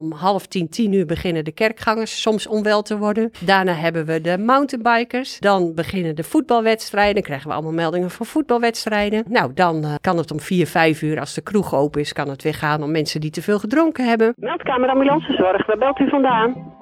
Om 0.00 0.12
half 0.12 0.46
tien, 0.46 0.68
tien 0.68 0.92
uur 0.92 1.06
beginnen 1.06 1.44
de 1.44 1.52
kerkgangers 1.52 2.22
soms 2.22 2.46
onwel 2.46 2.82
te 2.82 2.98
worden. 2.98 3.30
Daarna 3.44 3.72
hebben 3.72 4.06
we 4.06 4.20
de 4.20 4.38
mountainbikers. 4.38 5.40
Dan 5.40 5.74
beginnen 5.74 6.16
de 6.16 6.22
voetbalwedstrijden. 6.22 7.14
Dan 7.14 7.22
krijgen 7.22 7.48
we 7.48 7.54
allemaal 7.54 7.72
meldingen 7.72 8.10
van 8.10 8.26
voetbalwedstrijden. 8.26 9.24
Nou, 9.28 9.52
dan 9.54 9.84
uh, 9.84 9.94
kan 10.00 10.16
het 10.16 10.30
om 10.30 10.40
vier, 10.40 10.66
vijf 10.66 11.02
uur, 11.02 11.20
als 11.20 11.34
de 11.34 11.40
kroeg 11.40 11.74
open 11.74 12.00
is, 12.00 12.12
kan 12.12 12.28
het 12.28 12.42
weer 12.42 12.54
gaan 12.54 12.82
om 12.82 12.90
mensen 12.90 13.20
die 13.20 13.30
te 13.30 13.42
veel 13.42 13.58
gedronken 13.58 14.08
hebben. 14.08 14.34
Meldkamer 14.36 14.88
ambulancezorg, 14.88 15.66
waar 15.66 15.78
belt 15.78 15.98
u 15.98 16.08
vandaan? 16.08 16.74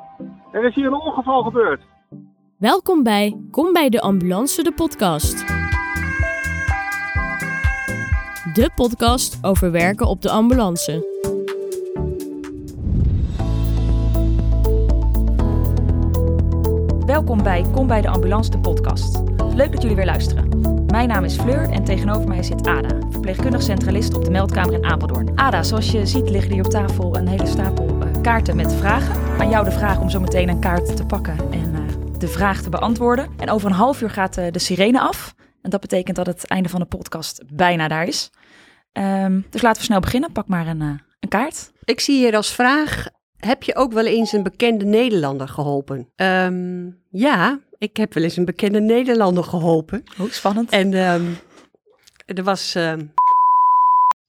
Er 0.52 0.64
is 0.64 0.74
hier 0.74 0.86
een 0.86 1.00
ongeval 1.00 1.42
gebeurd. 1.42 1.80
Welkom 2.58 3.02
bij 3.02 3.36
Kom 3.50 3.72
bij 3.72 3.88
de 3.88 4.00
Ambulance, 4.00 4.62
de 4.62 4.72
podcast. 4.72 5.46
De 8.52 8.70
podcast 8.74 9.38
over 9.44 9.70
werken 9.70 10.06
op 10.06 10.22
de 10.22 10.30
ambulance. 10.30 11.14
Welkom 17.16 17.42
bij 17.42 17.64
Kom 17.72 17.86
bij 17.86 18.00
de 18.00 18.08
Ambulance, 18.08 18.50
de 18.50 18.58
podcast. 18.58 19.22
Leuk 19.54 19.72
dat 19.72 19.82
jullie 19.82 19.96
weer 19.96 20.04
luisteren. 20.04 20.48
Mijn 20.86 21.08
naam 21.08 21.24
is 21.24 21.36
Fleur 21.36 21.70
en 21.70 21.84
tegenover 21.84 22.28
mij 22.28 22.42
zit 22.42 22.66
Ada, 22.66 22.98
verpleegkundig 23.10 23.62
centralist 23.62 24.14
op 24.14 24.24
de 24.24 24.30
meldkamer 24.30 24.74
in 24.74 24.84
Apeldoorn. 24.84 25.38
Ada, 25.38 25.62
zoals 25.62 25.90
je 25.90 26.06
ziet 26.06 26.30
liggen 26.30 26.52
hier 26.52 26.64
op 26.64 26.70
tafel 26.70 27.16
een 27.16 27.28
hele 27.28 27.46
stapel 27.46 28.02
uh, 28.02 28.22
kaarten 28.22 28.56
met 28.56 28.74
vragen. 28.74 29.40
Aan 29.40 29.48
jou 29.48 29.64
de 29.64 29.70
vraag 29.70 30.00
om 30.00 30.10
zo 30.10 30.20
meteen 30.20 30.48
een 30.48 30.60
kaart 30.60 30.96
te 30.96 31.06
pakken 31.06 31.36
en 31.50 31.74
uh, 31.74 32.18
de 32.18 32.28
vraag 32.28 32.62
te 32.62 32.70
beantwoorden. 32.70 33.28
En 33.36 33.50
over 33.50 33.68
een 33.68 33.76
half 33.76 34.02
uur 34.02 34.10
gaat 34.10 34.38
uh, 34.38 34.46
de 34.50 34.58
sirene 34.58 35.00
af. 35.00 35.34
En 35.62 35.70
dat 35.70 35.80
betekent 35.80 36.16
dat 36.16 36.26
het 36.26 36.46
einde 36.46 36.68
van 36.68 36.80
de 36.80 36.86
podcast 36.86 37.42
bijna 37.52 37.88
daar 37.88 38.06
is. 38.06 38.30
Um, 38.92 39.46
dus 39.50 39.62
laten 39.62 39.80
we 39.80 39.86
snel 39.86 40.00
beginnen. 40.00 40.32
Pak 40.32 40.48
maar 40.48 40.66
een, 40.66 40.80
een 40.80 41.28
kaart. 41.28 41.72
Ik 41.84 42.00
zie 42.00 42.18
hier 42.18 42.36
als 42.36 42.54
vraag 42.54 43.06
heb 43.38 43.62
je 43.62 43.76
ook 43.76 43.92
wel 43.92 44.06
eens 44.06 44.32
een 44.32 44.42
bekende 44.42 44.84
Nederlander 44.84 45.48
geholpen? 45.48 46.08
Um, 46.16 46.98
ja, 47.10 47.60
ik 47.78 47.96
heb 47.96 48.14
wel 48.14 48.24
eens 48.24 48.36
een 48.36 48.44
bekende 48.44 48.80
Nederlander 48.80 49.44
geholpen. 49.44 50.04
Hoe 50.16 50.30
spannend. 50.30 50.70
En 50.70 50.94
um, 50.94 51.36
er 52.26 52.42
was. 52.42 52.74
Um, 52.74 53.12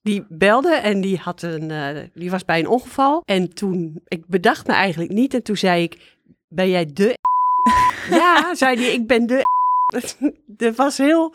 die 0.02 0.26
belde 0.28 0.74
en 0.74 1.00
die, 1.00 1.18
had 1.18 1.42
een, 1.42 1.70
uh, 1.70 1.88
die 2.14 2.30
was 2.30 2.44
bij 2.44 2.58
een 2.58 2.68
ongeval. 2.68 3.22
En 3.24 3.54
toen, 3.54 4.02
ik 4.08 4.26
bedacht 4.26 4.66
me 4.66 4.72
eigenlijk 4.72 5.12
niet. 5.12 5.34
En 5.34 5.42
toen 5.42 5.56
zei 5.56 5.82
ik, 5.82 6.16
ben 6.48 6.70
jij 6.70 6.90
de 6.92 7.18
Ja, 8.10 8.54
zei 8.54 8.76
hij, 8.76 8.92
ik 8.92 9.06
ben 9.06 9.26
de 9.26 9.42
dat 10.46 10.76
was 10.76 10.98
heel. 10.98 11.34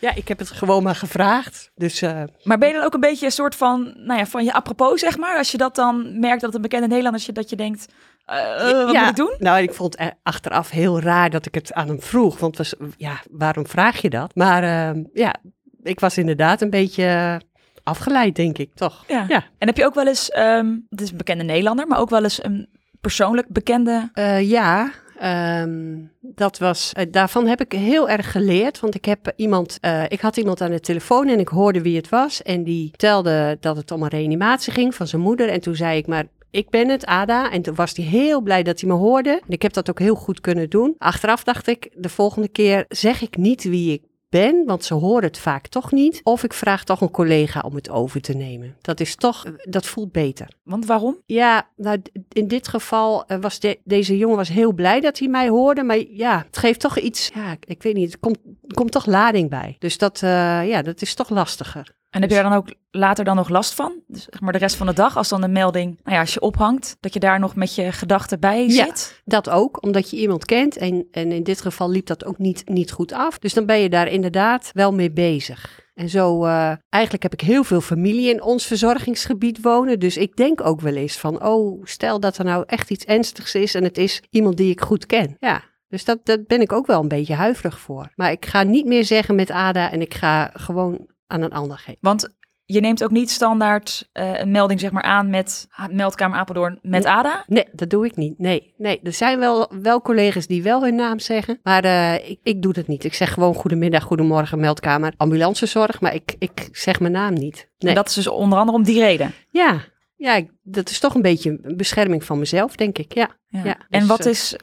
Ja, 0.00 0.14
ik 0.14 0.28
heb 0.28 0.38
het 0.38 0.50
gewoon 0.50 0.82
maar 0.82 0.94
gevraagd. 0.94 1.70
Dus, 1.74 2.02
uh... 2.02 2.22
Maar 2.42 2.58
ben 2.58 2.68
je 2.68 2.74
dan 2.74 2.84
ook 2.84 2.94
een 2.94 3.00
beetje 3.00 3.26
een 3.26 3.32
soort 3.32 3.54
van, 3.54 3.94
nou 3.96 4.18
ja, 4.18 4.26
van 4.26 4.44
je 4.44 4.52
apropos, 4.52 5.00
zeg 5.00 5.18
maar? 5.18 5.36
Als 5.36 5.50
je 5.50 5.58
dat 5.58 5.74
dan 5.74 6.20
merkt 6.20 6.40
dat 6.40 6.52
het 6.52 6.54
een 6.54 6.62
bekende 6.62 6.86
Nederlander 6.86 7.20
is, 7.20 7.26
dat 7.26 7.50
je 7.50 7.56
denkt, 7.56 7.86
uh, 8.30 8.84
wat 8.84 8.92
ja, 8.92 9.00
moet 9.00 9.10
ik 9.10 9.16
doen? 9.16 9.34
Nou, 9.38 9.62
ik 9.62 9.74
vond 9.74 9.98
het 9.98 10.14
achteraf 10.22 10.70
heel 10.70 11.00
raar 11.00 11.30
dat 11.30 11.46
ik 11.46 11.54
het 11.54 11.72
aan 11.72 11.88
hem 11.88 12.00
vroeg. 12.00 12.38
Want 12.38 12.56
was, 12.56 12.74
ja, 12.96 13.20
waarom 13.30 13.66
vraag 13.66 14.00
je 14.00 14.10
dat? 14.10 14.34
Maar 14.34 14.94
uh, 14.96 15.04
ja, 15.12 15.34
ik 15.82 16.00
was 16.00 16.18
inderdaad 16.18 16.60
een 16.60 16.70
beetje 16.70 17.40
afgeleid, 17.82 18.36
denk 18.36 18.58
ik, 18.58 18.74
toch? 18.74 19.04
Ja. 19.08 19.24
ja. 19.28 19.44
En 19.58 19.66
heb 19.66 19.76
je 19.76 19.84
ook 19.84 19.94
wel 19.94 20.06
eens, 20.06 20.36
um, 20.36 20.86
het 20.90 21.00
is 21.00 21.10
een 21.10 21.16
bekende 21.16 21.44
Nederlander, 21.44 21.86
maar 21.86 21.98
ook 21.98 22.10
wel 22.10 22.22
eens 22.22 22.44
een 22.44 22.68
persoonlijk 23.00 23.48
bekende? 23.48 24.10
Uh, 24.14 24.50
ja, 24.50 24.90
Um, 25.24 26.10
dat 26.20 26.58
was, 26.58 26.92
uh, 26.98 27.04
daarvan 27.10 27.46
heb 27.46 27.60
ik 27.60 27.72
heel 27.72 28.08
erg 28.08 28.30
geleerd. 28.30 28.80
Want 28.80 28.94
ik 28.94 29.04
heb 29.04 29.32
iemand, 29.36 29.78
uh, 29.84 30.04
ik 30.08 30.20
had 30.20 30.36
iemand 30.36 30.60
aan 30.60 30.70
de 30.70 30.80
telefoon 30.80 31.28
en 31.28 31.38
ik 31.38 31.48
hoorde 31.48 31.82
wie 31.82 31.96
het 31.96 32.08
was. 32.08 32.42
En 32.42 32.64
die 32.64 32.88
vertelde 32.88 33.56
dat 33.60 33.76
het 33.76 33.90
om 33.90 34.02
een 34.02 34.08
reanimatie 34.08 34.72
ging 34.72 34.94
van 34.94 35.06
zijn 35.06 35.22
moeder. 35.22 35.48
En 35.48 35.60
toen 35.60 35.76
zei 35.76 35.98
ik, 35.98 36.06
maar 36.06 36.24
ik 36.50 36.70
ben 36.70 36.88
het, 36.88 37.06
Ada. 37.06 37.50
En 37.50 37.62
toen 37.62 37.74
was 37.74 37.96
hij 37.96 38.04
heel 38.04 38.40
blij 38.40 38.62
dat 38.62 38.80
hij 38.80 38.88
me 38.88 38.96
hoorde. 38.96 39.30
En 39.30 39.52
ik 39.52 39.62
heb 39.62 39.72
dat 39.72 39.90
ook 39.90 39.98
heel 39.98 40.14
goed 40.14 40.40
kunnen 40.40 40.70
doen. 40.70 40.94
Achteraf 40.98 41.44
dacht 41.44 41.66
ik, 41.66 41.90
de 41.94 42.08
volgende 42.08 42.48
keer 42.48 42.84
zeg 42.88 43.22
ik 43.22 43.36
niet 43.36 43.64
wie 43.64 43.92
ik 43.92 44.02
ben, 44.32 44.64
want 44.66 44.84
ze 44.84 44.94
horen 44.94 45.24
het 45.24 45.38
vaak 45.38 45.66
toch 45.66 45.92
niet. 45.92 46.20
Of 46.22 46.44
ik 46.44 46.52
vraag 46.52 46.84
toch 46.84 47.00
een 47.00 47.10
collega 47.10 47.60
om 47.60 47.74
het 47.74 47.90
over 47.90 48.20
te 48.20 48.32
nemen. 48.32 48.76
Dat 48.80 49.00
is 49.00 49.16
toch, 49.16 49.44
dat 49.62 49.86
voelt 49.86 50.12
beter. 50.12 50.48
Want 50.62 50.86
waarom? 50.86 51.16
Ja, 51.26 51.68
nou, 51.76 52.02
in 52.28 52.48
dit 52.48 52.68
geval 52.68 53.24
was 53.40 53.60
de, 53.60 53.78
deze 53.84 54.16
jongen 54.16 54.36
was 54.36 54.48
heel 54.48 54.72
blij 54.72 55.00
dat 55.00 55.18
hij 55.18 55.28
mij 55.28 55.48
hoorde. 55.48 55.82
Maar 55.82 55.98
ja, 55.98 56.44
het 56.46 56.58
geeft 56.58 56.80
toch 56.80 56.98
iets, 56.98 57.30
ja, 57.34 57.56
ik 57.64 57.82
weet 57.82 57.94
niet, 57.94 58.12
er 58.12 58.18
komt, 58.18 58.38
komt 58.74 58.92
toch 58.92 59.06
lading 59.06 59.50
bij. 59.50 59.76
Dus 59.78 59.98
dat, 59.98 60.20
uh, 60.24 60.30
ja, 60.68 60.82
dat 60.82 61.02
is 61.02 61.14
toch 61.14 61.28
lastiger. 61.30 62.00
En 62.12 62.20
heb 62.20 62.30
je 62.30 62.36
daar 62.36 62.50
dan 62.50 62.58
ook 62.58 62.74
later 62.90 63.24
dan 63.24 63.36
nog 63.36 63.48
last 63.48 63.74
van? 63.74 63.92
Dus 64.06 64.26
zeg 64.30 64.40
maar 64.40 64.52
de 64.52 64.58
rest 64.58 64.76
van 64.76 64.86
de 64.86 64.92
dag, 64.92 65.16
als 65.16 65.28
dan 65.28 65.40
de 65.40 65.48
melding, 65.48 66.00
nou 66.02 66.14
ja, 66.14 66.20
als 66.20 66.34
je 66.34 66.40
ophangt, 66.40 66.96
dat 67.00 67.14
je 67.14 67.20
daar 67.20 67.38
nog 67.38 67.54
met 67.54 67.74
je 67.74 67.92
gedachten 67.92 68.40
bij 68.40 68.66
ja, 68.66 68.84
zit? 68.84 69.22
dat 69.24 69.50
ook, 69.50 69.82
omdat 69.82 70.10
je 70.10 70.16
iemand 70.16 70.44
kent. 70.44 70.76
En, 70.76 71.06
en 71.10 71.32
in 71.32 71.42
dit 71.42 71.60
geval 71.60 71.90
liep 71.90 72.06
dat 72.06 72.24
ook 72.24 72.38
niet, 72.38 72.68
niet 72.68 72.92
goed 72.92 73.12
af. 73.12 73.38
Dus 73.38 73.54
dan 73.54 73.66
ben 73.66 73.78
je 73.78 73.88
daar 73.88 74.08
inderdaad 74.08 74.70
wel 74.72 74.92
mee 74.92 75.10
bezig. 75.10 75.80
En 75.94 76.08
zo, 76.08 76.44
uh, 76.44 76.72
eigenlijk 76.88 77.22
heb 77.22 77.32
ik 77.32 77.40
heel 77.40 77.64
veel 77.64 77.80
familie 77.80 78.30
in 78.30 78.42
ons 78.42 78.66
verzorgingsgebied 78.66 79.62
wonen. 79.62 80.00
Dus 80.00 80.16
ik 80.16 80.36
denk 80.36 80.60
ook 80.60 80.80
wel 80.80 80.94
eens 80.94 81.16
van, 81.16 81.44
oh, 81.44 81.84
stel 81.84 82.20
dat 82.20 82.38
er 82.38 82.44
nou 82.44 82.64
echt 82.66 82.90
iets 82.90 83.04
ernstigs 83.04 83.54
is 83.54 83.74
en 83.74 83.84
het 83.84 83.98
is 83.98 84.22
iemand 84.30 84.56
die 84.56 84.70
ik 84.70 84.80
goed 84.80 85.06
ken. 85.06 85.36
Ja, 85.38 85.62
dus 85.88 86.04
dat, 86.04 86.18
dat 86.24 86.46
ben 86.46 86.60
ik 86.60 86.72
ook 86.72 86.86
wel 86.86 87.00
een 87.00 87.08
beetje 87.08 87.34
huiverig 87.34 87.80
voor. 87.80 88.12
Maar 88.14 88.30
ik 88.30 88.46
ga 88.46 88.62
niet 88.62 88.86
meer 88.86 89.04
zeggen 89.04 89.34
met 89.34 89.50
Ada 89.50 89.90
en 89.90 90.00
ik 90.00 90.14
ga 90.14 90.50
gewoon 90.54 91.10
aan 91.32 91.42
een 91.42 91.52
ander 91.52 91.78
geven. 91.78 91.98
Want 92.00 92.28
je 92.64 92.80
neemt 92.80 93.04
ook 93.04 93.10
niet 93.10 93.30
standaard 93.30 94.08
uh, 94.12 94.40
een 94.40 94.50
melding 94.50 94.80
zeg 94.80 94.90
maar 94.90 95.02
aan 95.02 95.30
met 95.30 95.68
meldkamer 95.90 96.38
Apeldoorn 96.38 96.78
met 96.82 97.04
nee, 97.04 97.12
ADA? 97.12 97.44
Nee, 97.46 97.66
dat 97.72 97.90
doe 97.90 98.06
ik 98.06 98.16
niet. 98.16 98.38
Nee, 98.38 98.74
nee. 98.76 99.00
Er 99.02 99.12
zijn 99.12 99.38
wel, 99.38 99.72
wel 99.82 100.00
collega's 100.00 100.46
die 100.46 100.62
wel 100.62 100.82
hun 100.82 100.94
naam 100.94 101.18
zeggen, 101.18 101.60
maar 101.62 101.84
uh, 101.84 102.14
ik, 102.14 102.38
ik 102.42 102.62
doe 102.62 102.72
dat 102.72 102.86
niet. 102.86 103.04
Ik 103.04 103.14
zeg 103.14 103.32
gewoon 103.32 103.54
goedemiddag, 103.54 104.02
goedemorgen, 104.02 104.60
meldkamer, 104.60 105.12
ambulancezorg, 105.16 106.00
maar 106.00 106.14
ik, 106.14 106.34
ik 106.38 106.68
zeg 106.72 107.00
mijn 107.00 107.12
naam 107.12 107.34
niet. 107.34 107.70
Nee. 107.78 107.90
En 107.90 107.94
dat 107.94 108.08
is 108.08 108.14
dus 108.14 108.28
onder 108.28 108.58
andere 108.58 108.78
om 108.78 108.84
die 108.84 109.00
reden? 109.00 109.34
Ja, 109.50 109.80
ja, 110.16 110.34
ik, 110.34 110.50
dat 110.62 110.90
is 110.90 110.98
toch 110.98 111.14
een 111.14 111.22
beetje 111.22 111.58
een 111.62 111.76
bescherming 111.76 112.24
van 112.24 112.38
mezelf, 112.38 112.76
denk 112.76 112.98
ik. 112.98 113.14
Ja. 113.14 113.36
ja. 113.46 113.64
ja 113.64 113.76
en 113.88 113.98
dus, 113.98 114.08
wat 114.08 114.26
uh, 114.26 114.32
is 114.32 114.56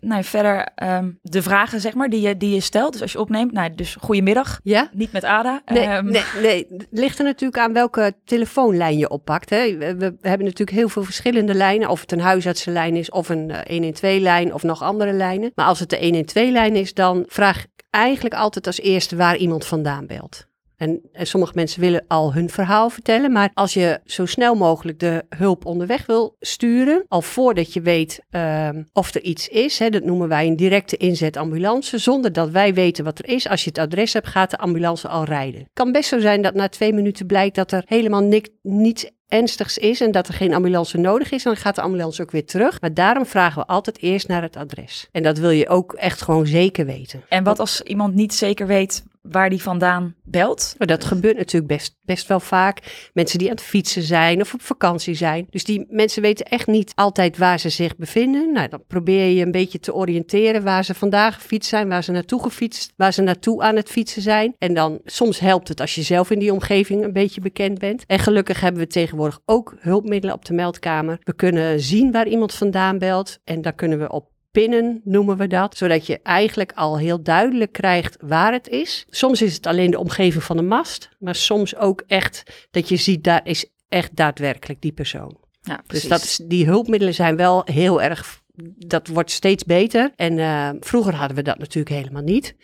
nou, 0.00 0.24
verder 0.24 0.68
um, 0.82 1.18
de 1.22 1.42
vragen, 1.42 1.80
zeg 1.80 1.94
maar, 1.94 2.08
die 2.08 2.20
je, 2.20 2.36
die 2.36 2.54
je 2.54 2.60
stelt. 2.60 2.92
Dus 2.92 3.02
als 3.02 3.12
je 3.12 3.20
opneemt, 3.20 3.52
nou, 3.52 3.74
dus 3.74 3.96
goedemiddag. 4.00 4.60
Ja? 4.62 4.88
Niet 4.92 5.12
met 5.12 5.24
Ada. 5.24 5.62
Nee, 5.64 5.88
um, 5.88 6.04
nee, 6.04 6.22
nee, 6.42 6.66
ligt 6.90 7.18
er 7.18 7.24
natuurlijk 7.24 7.58
aan 7.60 7.72
welke 7.72 8.14
telefoonlijn 8.24 8.98
je 8.98 9.08
oppakt. 9.08 9.50
Hè. 9.50 9.76
We, 9.76 9.96
we, 9.96 10.16
hebben 10.20 10.46
natuurlijk 10.46 10.78
heel 10.78 10.88
veel 10.88 11.02
verschillende 11.02 11.54
lijnen. 11.54 11.88
Of 11.88 12.00
het 12.00 12.12
een 12.12 12.20
huisartsenlijn 12.20 12.96
is, 12.96 13.10
of 13.10 13.28
een 13.28 13.52
uh, 13.70 13.92
112-lijn, 13.92 14.54
of 14.54 14.62
nog 14.62 14.82
andere 14.82 15.12
lijnen. 15.12 15.52
Maar 15.54 15.66
als 15.66 15.80
het 15.80 15.90
de 15.90 16.24
112-lijn 16.34 16.76
is, 16.76 16.94
dan 16.94 17.24
vraag 17.28 17.64
ik 17.64 17.84
eigenlijk 17.90 18.34
altijd 18.34 18.66
als 18.66 18.80
eerste 18.80 19.16
waar 19.16 19.36
iemand 19.36 19.66
vandaan 19.66 20.06
belt. 20.06 20.46
En, 20.76 21.00
sommige 21.12 21.52
mensen 21.54 21.80
willen 21.80 22.04
al 22.08 22.34
hun 22.34 22.50
verhaal 22.50 22.90
vertellen. 22.90 23.32
Maar 23.32 23.50
als 23.54 23.74
je 23.74 24.00
zo 24.04 24.26
snel 24.26 24.54
mogelijk 24.54 24.98
de 24.98 25.24
hulp 25.28 25.64
onderweg 25.66 26.06
wil 26.06 26.36
sturen, 26.40 27.04
al 27.08 27.22
voordat 27.22 27.72
je 27.72 27.80
weet 27.80 28.20
uh, 28.30 28.68
of 28.92 29.14
er 29.14 29.22
iets 29.22 29.48
is, 29.48 29.78
hè, 29.78 29.90
dat 29.90 30.04
noemen 30.04 30.28
wij 30.28 30.46
een 30.46 30.56
directe 30.56 30.96
inzet 30.96 31.36
ambulance, 31.36 31.98
zonder 31.98 32.32
dat 32.32 32.50
wij 32.50 32.74
weten 32.74 33.04
wat 33.04 33.18
er 33.18 33.28
is. 33.28 33.48
Als 33.48 33.64
je 33.64 33.68
het 33.68 33.78
adres 33.78 34.12
hebt, 34.12 34.26
gaat 34.26 34.50
de 34.50 34.58
ambulance 34.58 35.08
al 35.08 35.24
rijden. 35.24 35.60
Het 35.60 35.70
kan 35.72 35.92
best 35.92 36.08
zo 36.08 36.18
zijn 36.20 36.42
dat 36.42 36.54
na 36.54 36.68
twee 36.68 36.92
minuten 36.92 37.26
blijkt 37.26 37.54
dat 37.54 37.72
er 37.72 37.82
helemaal 37.86 38.22
niks, 38.22 38.48
niets 38.62 39.10
ernstigs 39.28 39.78
is 39.78 40.00
en 40.00 40.10
dat 40.10 40.28
er 40.28 40.34
geen 40.34 40.54
ambulance 40.54 40.98
nodig 40.98 41.30
is, 41.30 41.42
dan 41.42 41.56
gaat 41.56 41.74
de 41.74 41.80
ambulance 41.80 42.22
ook 42.22 42.30
weer 42.30 42.46
terug. 42.46 42.80
Maar 42.80 42.94
daarom 42.94 43.26
vragen 43.26 43.60
we 43.60 43.66
altijd 43.66 44.02
eerst 44.02 44.28
naar 44.28 44.42
het 44.42 44.56
adres. 44.56 45.08
En 45.12 45.22
dat 45.22 45.38
wil 45.38 45.50
je 45.50 45.68
ook 45.68 45.92
echt 45.92 46.22
gewoon 46.22 46.46
zeker 46.46 46.86
weten. 46.86 47.24
En 47.28 47.44
wat 47.44 47.58
als 47.58 47.82
iemand 47.82 48.14
niet 48.14 48.34
zeker 48.34 48.66
weet 48.66 49.04
waar 49.30 49.50
die 49.50 49.62
vandaan 49.62 50.14
belt? 50.24 50.74
Maar 50.78 50.86
dat 50.86 51.04
gebeurt 51.04 51.36
natuurlijk 51.36 51.72
best, 51.72 51.96
best 52.02 52.28
wel 52.28 52.40
vaak. 52.40 53.10
Mensen 53.12 53.38
die 53.38 53.48
aan 53.48 53.54
het 53.54 53.64
fietsen 53.64 54.02
zijn 54.02 54.40
of 54.40 54.54
op 54.54 54.62
vakantie 54.62 55.14
zijn. 55.14 55.46
Dus 55.50 55.64
die 55.64 55.86
mensen 55.88 56.22
weten 56.22 56.46
echt 56.46 56.66
niet 56.66 56.92
altijd 56.94 57.38
waar 57.38 57.60
ze 57.60 57.68
zich 57.68 57.96
bevinden. 57.96 58.52
Nou, 58.52 58.68
dan 58.68 58.82
probeer 58.86 59.26
je 59.26 59.44
een 59.44 59.50
beetje 59.50 59.80
te 59.80 59.94
oriënteren 59.94 60.62
waar 60.62 60.84
ze 60.84 60.94
vandaag 60.94 61.34
gefietst 61.34 61.68
zijn, 61.68 61.88
waar 61.88 62.04
ze 62.04 62.12
naartoe 62.12 62.42
gefietst, 62.42 62.92
waar 62.96 63.12
ze 63.12 63.22
naartoe 63.22 63.62
aan 63.62 63.76
het 63.76 63.88
fietsen 63.88 64.22
zijn. 64.22 64.54
En 64.58 64.74
dan 64.74 65.00
soms 65.04 65.38
helpt 65.38 65.68
het 65.68 65.80
als 65.80 65.94
je 65.94 66.02
zelf 66.02 66.30
in 66.30 66.38
die 66.38 66.52
omgeving 66.52 67.04
een 67.04 67.12
beetje 67.12 67.40
bekend 67.40 67.78
bent. 67.78 68.04
En 68.06 68.18
gelukkig 68.18 68.60
hebben 68.60 68.80
we 68.80 68.86
tegenwoordig 68.86 69.40
ook 69.44 69.74
hulpmiddelen 69.78 70.34
op 70.34 70.44
de 70.44 70.54
meldkamer. 70.54 71.18
We 71.22 71.34
kunnen 71.34 71.80
zien 71.80 72.12
waar 72.12 72.28
iemand 72.28 72.54
vandaan 72.54 72.98
belt 72.98 73.38
en 73.44 73.62
daar 73.62 73.74
kunnen 73.74 73.98
we 73.98 74.10
op 74.10 74.34
pinnen 74.60 75.00
noemen 75.04 75.36
we 75.36 75.46
dat, 75.46 75.76
zodat 75.76 76.06
je 76.06 76.20
eigenlijk 76.22 76.72
al 76.72 76.98
heel 76.98 77.22
duidelijk 77.22 77.72
krijgt 77.72 78.16
waar 78.20 78.52
het 78.52 78.68
is. 78.68 79.06
Soms 79.10 79.42
is 79.42 79.54
het 79.54 79.66
alleen 79.66 79.90
de 79.90 79.98
omgeving 79.98 80.42
van 80.42 80.56
de 80.56 80.62
mast, 80.62 81.08
maar 81.18 81.34
soms 81.34 81.76
ook 81.76 82.02
echt 82.06 82.68
dat 82.70 82.88
je 82.88 82.96
ziet 82.96 83.24
daar 83.24 83.40
is 83.44 83.70
echt 83.88 84.16
daadwerkelijk 84.16 84.80
die 84.80 84.92
persoon. 84.92 85.36
Ja, 85.60 85.82
dus 85.86 86.08
dat 86.08 86.22
is, 86.22 86.40
die 86.44 86.66
hulpmiddelen 86.66 87.14
zijn 87.14 87.36
wel 87.36 87.62
heel 87.64 88.02
erg 88.02 88.44
dat 88.76 89.08
wordt 89.08 89.30
steeds 89.30 89.64
beter. 89.64 90.12
En 90.16 90.38
uh, 90.38 90.70
vroeger 90.80 91.14
hadden 91.14 91.36
we 91.36 91.42
dat 91.42 91.58
natuurlijk 91.58 91.94
helemaal 91.94 92.22
niet. 92.22 92.56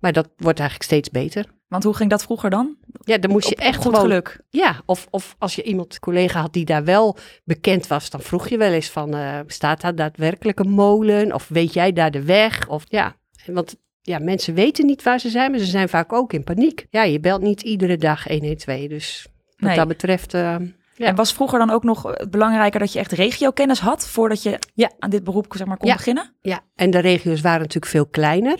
Maar 0.00 0.12
dat 0.12 0.28
wordt 0.36 0.58
eigenlijk 0.58 0.90
steeds 0.90 1.10
beter. 1.10 1.46
Want 1.70 1.84
hoe 1.84 1.94
ging 1.94 2.10
dat 2.10 2.22
vroeger 2.22 2.50
dan? 2.50 2.76
Ja, 3.04 3.18
dan 3.18 3.30
moest 3.30 3.48
je 3.48 3.54
Op- 3.54 3.60
op 3.60 3.66
echt 3.66 3.76
goed 3.76 3.84
gewoon 3.84 4.00
geluk. 4.00 4.40
Ja, 4.50 4.80
of, 4.86 5.06
of 5.10 5.34
als 5.38 5.54
je 5.54 5.62
iemand, 5.62 5.98
collega 5.98 6.40
had 6.40 6.52
die 6.52 6.64
daar 6.64 6.84
wel 6.84 7.16
bekend 7.44 7.86
was, 7.86 8.10
dan 8.10 8.20
vroeg 8.20 8.48
je 8.48 8.56
wel 8.56 8.72
eens 8.72 8.88
van, 8.90 9.14
eh, 9.14 9.38
staat 9.46 9.80
daar 9.80 9.94
daadwerkelijk 9.94 10.58
een 10.58 10.70
molen? 10.70 11.34
Of 11.34 11.48
weet 11.48 11.72
jij 11.72 11.92
daar 11.92 12.10
de 12.10 12.24
weg? 12.24 12.68
Of 12.68 12.84
ja, 12.88 13.16
want 13.46 13.76
ja, 14.02 14.18
mensen 14.18 14.54
weten 14.54 14.86
niet 14.86 15.02
waar 15.02 15.20
ze 15.20 15.28
zijn, 15.30 15.50
maar 15.50 15.60
ze 15.60 15.66
zijn 15.66 15.88
vaak 15.88 16.12
ook 16.12 16.32
in 16.32 16.44
paniek. 16.44 16.86
Ja, 16.90 17.02
je 17.02 17.20
belt 17.20 17.42
niet 17.42 17.60
iedere 17.62 17.96
dag 17.96 18.28
112, 18.28 18.86
dus 18.88 19.26
wat 19.56 19.68
Nee. 19.68 19.76
dat 19.76 19.88
betreft, 19.88 20.34
eh, 20.34 20.56
Ja. 21.00 21.06
En 21.06 21.14
was 21.14 21.32
vroeger 21.32 21.58
dan 21.58 21.70
ook 21.70 21.82
nog 21.84 22.02
het 22.02 22.30
belangrijker 22.30 22.80
dat 22.80 22.92
je 22.92 22.98
echt 22.98 23.12
regiokennis 23.12 23.80
had 23.80 24.08
voordat 24.08 24.42
je 24.42 24.58
Ja. 24.74 24.90
aan 24.98 25.10
dit 25.10 25.24
beroep 25.24 25.46
zeg 25.56 25.66
maar, 25.66 25.76
kon 25.76 25.88
Ja. 25.88 25.94
beginnen? 25.94 26.34
ja. 26.40 26.60
En 26.74 26.90
de 26.90 26.98
regio's 26.98 27.40
waren 27.40 27.58
natuurlijk 27.60 27.92
veel 27.92 28.06
kleiner, 28.06 28.58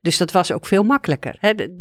dus 0.00 0.16
dat 0.18 0.32
was 0.32 0.52
ook 0.52 0.66
veel 0.66 0.82
makkelijker. 0.82 1.36
Hè, 1.38 1.54
de, 1.54 1.76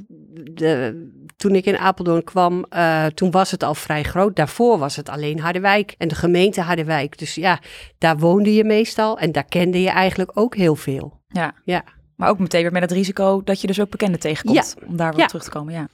de- 0.53 1.17
toen 1.37 1.55
ik 1.55 1.65
in 1.65 1.77
Apeldoorn 1.77 2.23
kwam, 2.23 2.65
eh, 2.69 3.05
toen 3.05 3.31
was 3.31 3.51
het 3.51 3.63
al 3.63 3.75
vrij 3.75 4.03
groot. 4.03 4.35
Daarvoor 4.35 4.77
was 4.77 4.95
het 4.95 5.09
alleen 5.09 5.39
Harderwijk 5.39 5.95
en 5.97 6.07
de 6.07 6.15
gemeente 6.15 6.61
Harderwijk. 6.61 7.17
Dus 7.17 7.35
ja, 7.35 7.59
daar 7.97 8.17
woonde 8.17 8.53
je 8.53 8.63
meestal 8.63 9.17
en 9.19 9.31
daar 9.31 9.45
kende 9.45 9.81
je 9.81 9.89
eigenlijk 9.89 10.31
ook 10.33 10.55
heel 10.55 10.75
veel. 10.75 11.21
Ja. 11.27 11.53
Ja. 11.65 11.83
Maar 12.15 12.29
ook 12.29 12.39
meteen 12.39 12.61
weer 12.61 12.71
met 12.71 12.81
het 12.81 12.91
risico 12.91 13.43
dat 13.43 13.61
je 13.61 13.67
dus 13.67 13.79
ook 13.81 13.89
bekenden 13.89 14.19
tegenkomt. 14.19 14.75
Om 14.87 14.95
daar 14.97 15.15
weer 15.15 15.27
terug 15.27 15.43
te 15.43 15.49
komen. 15.49 15.73
Ja. 15.73 15.87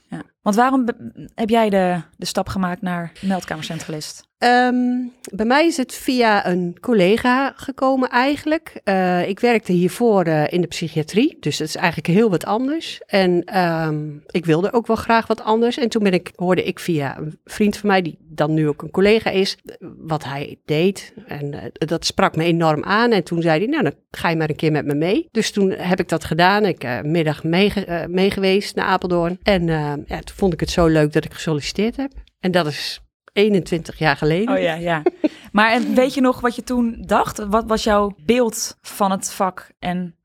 Want 0.46 0.58
waarom 0.58 0.86
heb 1.34 1.48
jij 1.48 1.70
de, 1.70 2.00
de 2.16 2.26
stap 2.26 2.48
gemaakt 2.48 2.82
naar 2.82 3.12
meldkamercentralist? 3.20 4.26
Ehm, 4.38 4.76
bij 5.32 5.46
mij 5.46 5.66
is 5.66 5.76
het 5.76 5.94
via 5.94 6.46
een 6.46 6.76
collega 6.80 7.52
gekomen 7.56 8.08
eigenlijk. 8.08 8.80
Eh, 8.84 9.28
ik 9.28 9.40
werkte 9.40 9.72
hiervoor 9.72 10.24
eh, 10.24 10.52
in 10.52 10.60
de 10.60 10.66
psychiatrie, 10.66 11.36
dus 11.40 11.56
dat 11.56 11.68
is 11.68 11.76
eigenlijk 11.76 12.06
heel 12.06 12.30
wat 12.30 12.44
anders. 12.44 13.00
En 13.06 13.44
ehm, 13.44 14.08
ik 14.26 14.44
wilde 14.44 14.72
ook 14.72 14.86
wel 14.86 14.96
graag 14.96 15.26
wat 15.26 15.42
anders. 15.42 15.78
En 15.78 15.88
toen 15.88 16.02
ben 16.02 16.12
ik, 16.12 16.32
hoorde 16.34 16.62
ik 16.64 16.78
via 16.78 17.18
een 17.18 17.38
vriend 17.44 17.76
van 17.76 17.88
mij, 17.88 18.02
die 18.02 18.18
dan 18.20 18.54
nu 18.54 18.68
ook 18.68 18.82
een 18.82 18.90
collega 18.90 19.30
is, 19.30 19.56
wat 19.98 20.24
hij 20.24 20.58
deed. 20.64 21.14
En 21.26 21.54
eh, 21.54 21.88
dat 21.88 22.06
sprak 22.06 22.36
me 22.36 22.44
enorm 22.44 22.84
aan. 22.84 23.12
En 23.12 23.24
toen 23.24 23.42
zei 23.42 23.58
hij, 23.58 23.68
nou 23.68 23.82
dan 23.82 23.94
ga 24.10 24.28
je 24.28 24.36
maar 24.36 24.50
een 24.50 24.56
keer 24.56 24.72
met 24.72 24.86
me 24.86 24.94
mee. 24.94 25.28
Dus 25.30 25.50
toen 25.50 25.70
heb 25.70 26.00
ik 26.00 26.08
dat 26.08 26.24
gedaan. 26.24 26.64
Ik 26.64 27.02
middag 27.02 27.44
eh, 27.44 28.06
meegeweest 28.06 28.74
naar 28.74 28.86
Apeldoorn. 28.86 29.38
En 29.42 29.66
toen 30.06 30.35
vond 30.36 30.52
ik 30.52 30.60
het 30.60 30.70
zo 30.70 30.86
leuk 30.86 31.12
dat 31.12 31.24
ik 31.24 31.34
gesolliciteerd 31.34 31.96
heb. 31.96 32.12
En 32.40 32.50
dat 32.50 32.66
is 32.66 33.00
21 33.32 33.98
jaar 33.98 34.16
geleden. 34.16 34.54
Oh 34.54 34.62
ja, 34.62 34.74
ja. 34.74 35.02
Maar 35.52 35.72
en 35.72 35.94
weet 35.94 36.14
je 36.14 36.20
nog 36.20 36.40
wat 36.40 36.56
je 36.56 36.62
toen 36.62 37.02
dacht? 37.06 37.46
Wat 37.46 37.64
was 37.66 37.84
jouw 37.84 38.14
beeld 38.24 38.78
van 38.80 39.10
het 39.10 39.32
vak? 39.32 39.70
En 39.78 40.16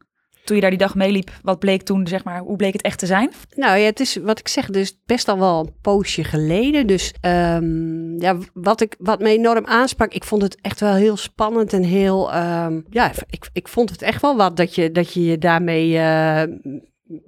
toen 0.43 0.55
je 0.55 0.61
daar 0.61 0.69
die 0.69 0.79
dag 0.79 0.95
meeliep, 0.95 1.31
wat 1.41 1.59
bleek 1.59 1.81
toen, 1.81 2.07
zeg 2.07 2.23
maar, 2.23 2.39
hoe 2.39 2.55
bleek 2.55 2.73
het 2.73 2.81
echt 2.81 2.99
te 2.99 3.05
zijn? 3.05 3.31
Nou 3.55 3.77
ja, 3.77 3.85
het 3.85 3.99
is 3.99 4.15
wat 4.15 4.39
ik 4.39 4.47
zeg, 4.47 4.69
dus 4.69 4.99
best 5.05 5.27
al 5.27 5.39
wel 5.39 5.59
een 5.59 5.73
poosje 5.81 6.23
geleden. 6.23 6.87
Dus 6.87 7.13
ehm, 7.21 8.21
ja, 8.21 8.37
wat, 8.53 8.81
ik, 8.81 8.95
wat 8.99 9.19
me 9.19 9.29
enorm 9.29 9.65
aansprak, 9.65 10.13
ik 10.13 10.23
vond 10.23 10.41
het 10.41 10.57
echt 10.61 10.79
wel 10.79 10.93
heel 10.93 11.17
spannend 11.17 11.73
en 11.73 11.83
heel, 11.83 12.31
ehm, 12.31 12.81
ja, 12.89 13.11
ik, 13.29 13.49
ik 13.53 13.67
vond 13.67 13.89
het 13.89 14.01
echt 14.01 14.21
wel 14.21 14.37
wat 14.37 14.57
dat 14.57 14.75
je 14.75 14.91
dat 14.91 15.13
je, 15.13 15.23
je 15.25 15.37
daarmee, 15.37 15.97
eh, 15.97 16.43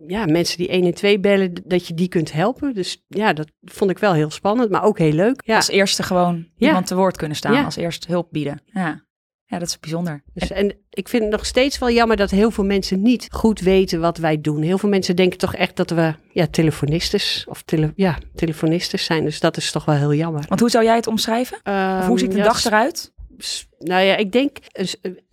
ja, 0.07 0.25
mensen 0.25 0.57
die 0.57 0.67
1 0.69 0.85
en 0.85 0.93
2 0.93 1.19
bellen, 1.19 1.53
dat 1.65 1.87
je 1.87 1.93
die 1.93 2.07
kunt 2.07 2.31
helpen. 2.31 2.73
Dus 2.73 3.03
ja, 3.07 3.33
dat 3.33 3.47
vond 3.61 3.89
ik 3.91 3.99
wel 3.99 4.13
heel 4.13 4.31
spannend, 4.31 4.69
maar 4.69 4.83
ook 4.83 4.97
heel 4.97 5.11
leuk. 5.13 5.41
Ja, 5.45 5.55
Als 5.55 5.69
eerste 5.69 6.03
gewoon 6.03 6.47
Ja. 6.55 6.67
iemand 6.67 6.87
te 6.87 6.95
woord 6.95 7.17
kunnen 7.17 7.37
staan, 7.37 7.53
Ja. 7.53 7.63
als 7.63 7.75
eerste 7.75 8.07
hulp 8.11 8.27
bieden. 8.31 8.61
Ja. 8.65 9.05
ja, 9.45 9.59
dat 9.59 9.67
is 9.67 9.79
bijzonder. 9.79 10.23
Dus, 10.33 10.51
en 10.51 10.75
ik 10.89 11.09
vind 11.09 11.23
het 11.23 11.31
nog 11.31 11.45
steeds 11.45 11.77
wel 11.79 11.89
jammer 11.91 12.17
dat 12.17 12.31
heel 12.31 12.51
veel 12.51 12.63
mensen 12.65 13.01
niet 13.01 13.27
goed 13.31 13.59
weten 13.59 13.99
wat 13.99 14.17
wij 14.17 14.41
doen. 14.41 14.61
Heel 14.61 14.77
veel 14.77 14.89
mensen 14.89 15.15
denken 15.15 15.37
toch 15.37 15.55
echt 15.55 15.75
dat 15.75 15.89
we 15.89 16.13
ja, 16.31 16.47
telefonistes 16.47 17.45
of 17.49 17.61
tele, 17.61 17.93
ja, 17.95 18.17
telefonistes 18.35 19.05
zijn. 19.05 19.23
Dus 19.23 19.39
dat 19.39 19.57
is 19.57 19.71
toch 19.71 19.85
wel 19.85 19.95
heel 19.95 20.13
jammer. 20.13 20.43
Want 20.47 20.59
hoe 20.59 20.69
zou 20.69 20.83
jij 20.83 20.95
het 20.95 21.07
omschrijven? 21.07 21.57
Of 21.99 22.07
hoe 22.07 22.19
ziet 22.19 22.31
de 22.31 22.37
Ehm, 22.37 22.45
dag 22.45 22.65
eruit? 22.65 23.12
Nou 23.77 24.01
ja, 24.01 24.15
ik 24.15 24.31
denk, 24.31 24.57
eh, 24.57 24.87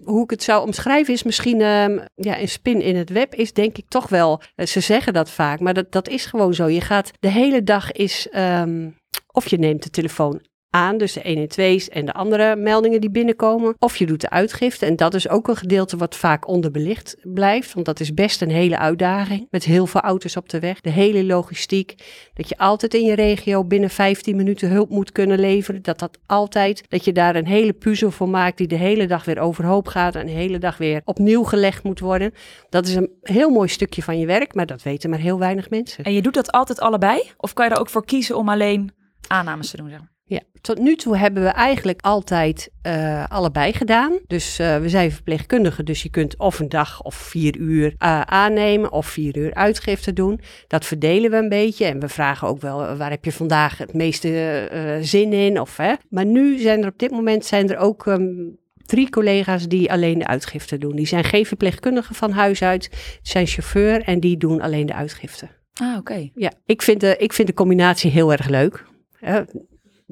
hoe 0.04 0.24
ik 0.24 0.30
het 0.30 0.42
zou 0.42 0.66
omschrijven 0.66 1.14
is 1.14 1.22
misschien 1.22 1.60
ehm, 1.60 1.98
ja, 2.14 2.40
een 2.40 2.48
spin 2.48 2.80
in 2.80 2.96
het 2.96 3.10
web 3.10 3.34
is 3.34 3.52
denk 3.52 3.78
ik 3.78 3.88
toch 3.88 4.08
wel, 4.08 4.42
eh, 4.54 4.66
ze 4.66 4.80
zeggen 4.80 5.12
dat 5.12 5.30
vaak, 5.30 5.60
maar 5.60 5.74
dat, 5.74 5.92
dat 5.92 6.08
is 6.08 6.26
gewoon 6.26 6.54
zo. 6.54 6.68
Je 6.68 6.80
gaat 6.80 7.10
de 7.20 7.30
hele 7.30 7.62
dag 7.62 7.92
is, 7.92 8.28
ehm, 8.30 8.90
of 9.32 9.48
je 9.48 9.58
neemt 9.58 9.82
de 9.82 9.90
telefoon 9.90 10.40
aan, 10.70 10.98
dus 10.98 11.12
de 11.12 11.48
112's 11.48 11.88
en 11.88 12.06
de 12.06 12.12
andere 12.12 12.56
meldingen 12.56 13.00
die 13.00 13.10
binnenkomen, 13.10 13.74
of 13.78 13.96
je 13.96 14.06
doet 14.06 14.20
de 14.20 14.30
uitgifte. 14.30 14.86
En 14.86 14.96
dat 14.96 15.14
is 15.14 15.28
ook 15.28 15.48
een 15.48 15.56
gedeelte 15.56 15.96
wat 15.96 16.16
vaak 16.16 16.48
onderbelicht 16.48 17.16
blijft, 17.22 17.74
want 17.74 17.86
dat 17.86 18.00
is 18.00 18.14
best 18.14 18.42
een 18.42 18.50
hele 18.50 18.78
uitdaging 18.78 19.46
met 19.50 19.64
heel 19.64 19.86
veel 19.86 20.00
auto's 20.00 20.36
op 20.36 20.48
de 20.48 20.58
weg. 20.60 20.80
De 20.80 20.90
hele 20.90 21.24
logistiek, 21.24 21.94
dat 22.34 22.48
je 22.48 22.58
altijd 22.58 22.94
in 22.94 23.04
je 23.04 23.14
regio 23.14 23.64
binnen 23.64 23.90
15 23.90 24.36
minuten 24.36 24.70
hulp 24.70 24.90
moet 24.90 25.12
kunnen 25.12 25.38
leveren. 25.38 25.82
Dat 25.82 25.98
dat 25.98 26.18
altijd, 26.26 26.84
dat 26.88 27.04
je 27.04 27.12
daar 27.12 27.36
een 27.36 27.46
hele 27.46 27.72
puzzel 27.72 28.10
voor 28.10 28.28
maakt 28.28 28.56
die 28.56 28.66
de 28.66 28.76
hele 28.76 29.06
dag 29.06 29.24
weer 29.24 29.38
overhoop 29.38 29.88
gaat 29.88 30.14
en 30.14 30.26
de 30.26 30.32
hele 30.32 30.58
dag 30.58 30.76
weer 30.76 31.00
opnieuw 31.04 31.42
gelegd 31.42 31.82
moet 31.82 32.00
worden. 32.00 32.32
Dat 32.68 32.86
is 32.86 32.94
een 32.94 33.10
heel 33.20 33.50
mooi 33.50 33.68
stukje 33.68 34.02
van 34.02 34.18
je 34.18 34.26
werk, 34.26 34.54
maar 34.54 34.66
dat 34.66 34.82
weten 34.82 35.10
maar 35.10 35.18
heel 35.18 35.38
weinig 35.38 35.70
mensen. 35.70 36.04
En 36.04 36.12
je 36.12 36.22
doet 36.22 36.34
dat 36.34 36.52
altijd 36.52 36.80
allebei? 36.80 37.22
Of 37.36 37.52
kan 37.52 37.68
je 37.68 37.74
er 37.74 37.80
ook 37.80 37.88
voor 37.88 38.04
kiezen 38.04 38.36
om 38.36 38.48
alleen 38.48 38.92
aannames 39.26 39.70
te 39.70 39.76
doen? 39.76 39.88
Zeg? 39.88 40.00
Ja, 40.30 40.40
tot 40.60 40.78
nu 40.78 40.96
toe 40.96 41.16
hebben 41.16 41.42
we 41.42 41.48
eigenlijk 41.48 42.00
altijd 42.00 42.70
eh, 42.82 43.24
allebei 43.28 43.72
gedaan. 43.72 44.18
Dus 44.26 44.58
eh, 44.58 44.78
we 44.78 44.88
zijn 44.88 45.12
verpleegkundigen, 45.12 45.84
dus 45.84 46.02
je 46.02 46.10
kunt 46.10 46.38
of 46.38 46.58
een 46.58 46.68
dag 46.68 47.02
of 47.02 47.14
vier 47.14 47.56
uur 47.56 47.94
eh, 47.98 48.20
aannemen 48.20 48.92
of 48.92 49.06
vier 49.06 49.36
uur 49.36 49.54
uitgifte 49.54 50.12
doen. 50.12 50.40
Dat 50.66 50.84
verdelen 50.84 51.30
we 51.30 51.36
een 51.36 51.48
beetje 51.48 51.84
en 51.84 52.00
we 52.00 52.08
vragen 52.08 52.48
ook 52.48 52.60
wel 52.60 52.96
waar 52.96 53.10
heb 53.10 53.24
je 53.24 53.32
vandaag 53.32 53.78
het 53.78 53.94
meeste 53.94 54.98
zin 55.02 55.32
in. 55.32 55.60
Of, 55.60 55.76
hè. 55.76 55.94
Maar 56.08 56.26
nu 56.26 56.58
zijn 56.58 56.82
er 56.82 56.88
op 56.88 56.98
dit 56.98 57.10
moment 57.10 57.44
zijn 57.44 57.70
er 57.70 57.78
ook 57.78 58.06
ehm, 58.06 58.48
drie 58.86 59.10
collega's 59.10 59.68
die 59.68 59.92
alleen 59.92 60.18
de 60.18 60.26
uitgifte 60.26 60.78
doen. 60.78 60.96
Die 60.96 61.06
zijn 61.06 61.24
geen 61.24 61.46
verpleegkundigen 61.46 62.14
van 62.14 62.30
huis 62.30 62.62
uit, 62.62 63.18
zijn 63.22 63.46
chauffeur 63.46 64.02
en 64.02 64.20
die 64.20 64.36
doen 64.36 64.60
alleen 64.60 64.86
de 64.86 64.94
uitgifte. 64.94 65.48
Ah, 65.74 65.96
oké. 65.96 66.30
Ja, 66.34 66.52
ik 66.66 66.82
vind 66.82 67.00
de, 67.00 67.16
ik 67.18 67.32
vind 67.32 67.48
de 67.48 67.54
combinatie 67.54 68.10
heel 68.10 68.32
erg 68.32 68.48
leuk. 68.48 68.84
Hè. 69.18 69.42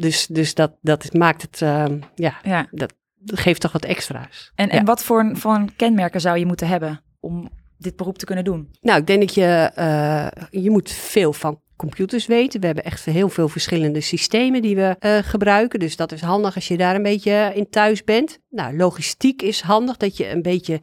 Dus, 0.00 0.26
dus 0.26 0.54
dat, 0.54 0.72
dat 0.80 1.12
maakt 1.12 1.42
het, 1.42 1.62
ehm, 1.62 1.98
ja, 2.14 2.38
Ja. 2.42 2.66
dat 2.70 2.92
geeft 3.24 3.60
toch 3.60 3.72
wat 3.72 3.84
extra's. 3.84 4.52
En, 4.54 4.66
Ja. 4.66 4.72
en 4.72 4.84
wat 4.84 5.04
voor, 5.04 5.30
voor 5.32 5.64
kenmerken 5.76 6.20
zou 6.20 6.38
je 6.38 6.46
moeten 6.46 6.68
hebben 6.68 7.00
om 7.20 7.50
dit 7.78 7.96
beroep 7.96 8.18
te 8.18 8.24
kunnen 8.24 8.44
doen? 8.44 8.70
Nou, 8.80 9.00
ik 9.00 9.06
denk 9.06 9.20
dat 9.20 9.34
je, 9.34 9.70
eh, 9.74 10.26
je 10.62 10.70
moet 10.70 10.90
veel 10.90 11.32
van 11.32 11.60
computers 11.76 12.26
weten. 12.26 12.60
We 12.60 12.66
hebben 12.66 12.84
echt 12.84 13.04
heel 13.04 13.28
veel 13.28 13.48
verschillende 13.48 14.00
systemen 14.00 14.62
die 14.62 14.76
we 14.76 14.96
eh, 14.98 15.18
gebruiken. 15.18 15.78
Dus 15.78 15.96
dat 15.96 16.12
is 16.12 16.20
handig 16.20 16.54
als 16.54 16.68
je 16.68 16.76
daar 16.76 16.94
een 16.94 17.02
beetje 17.02 17.52
in 17.54 17.70
thuis 17.70 18.04
bent. 18.04 18.38
Nou, 18.50 18.76
logistiek 18.76 19.42
is 19.42 19.60
handig 19.60 19.96
dat 19.96 20.16
je 20.16 20.30
een 20.30 20.42
beetje 20.42 20.80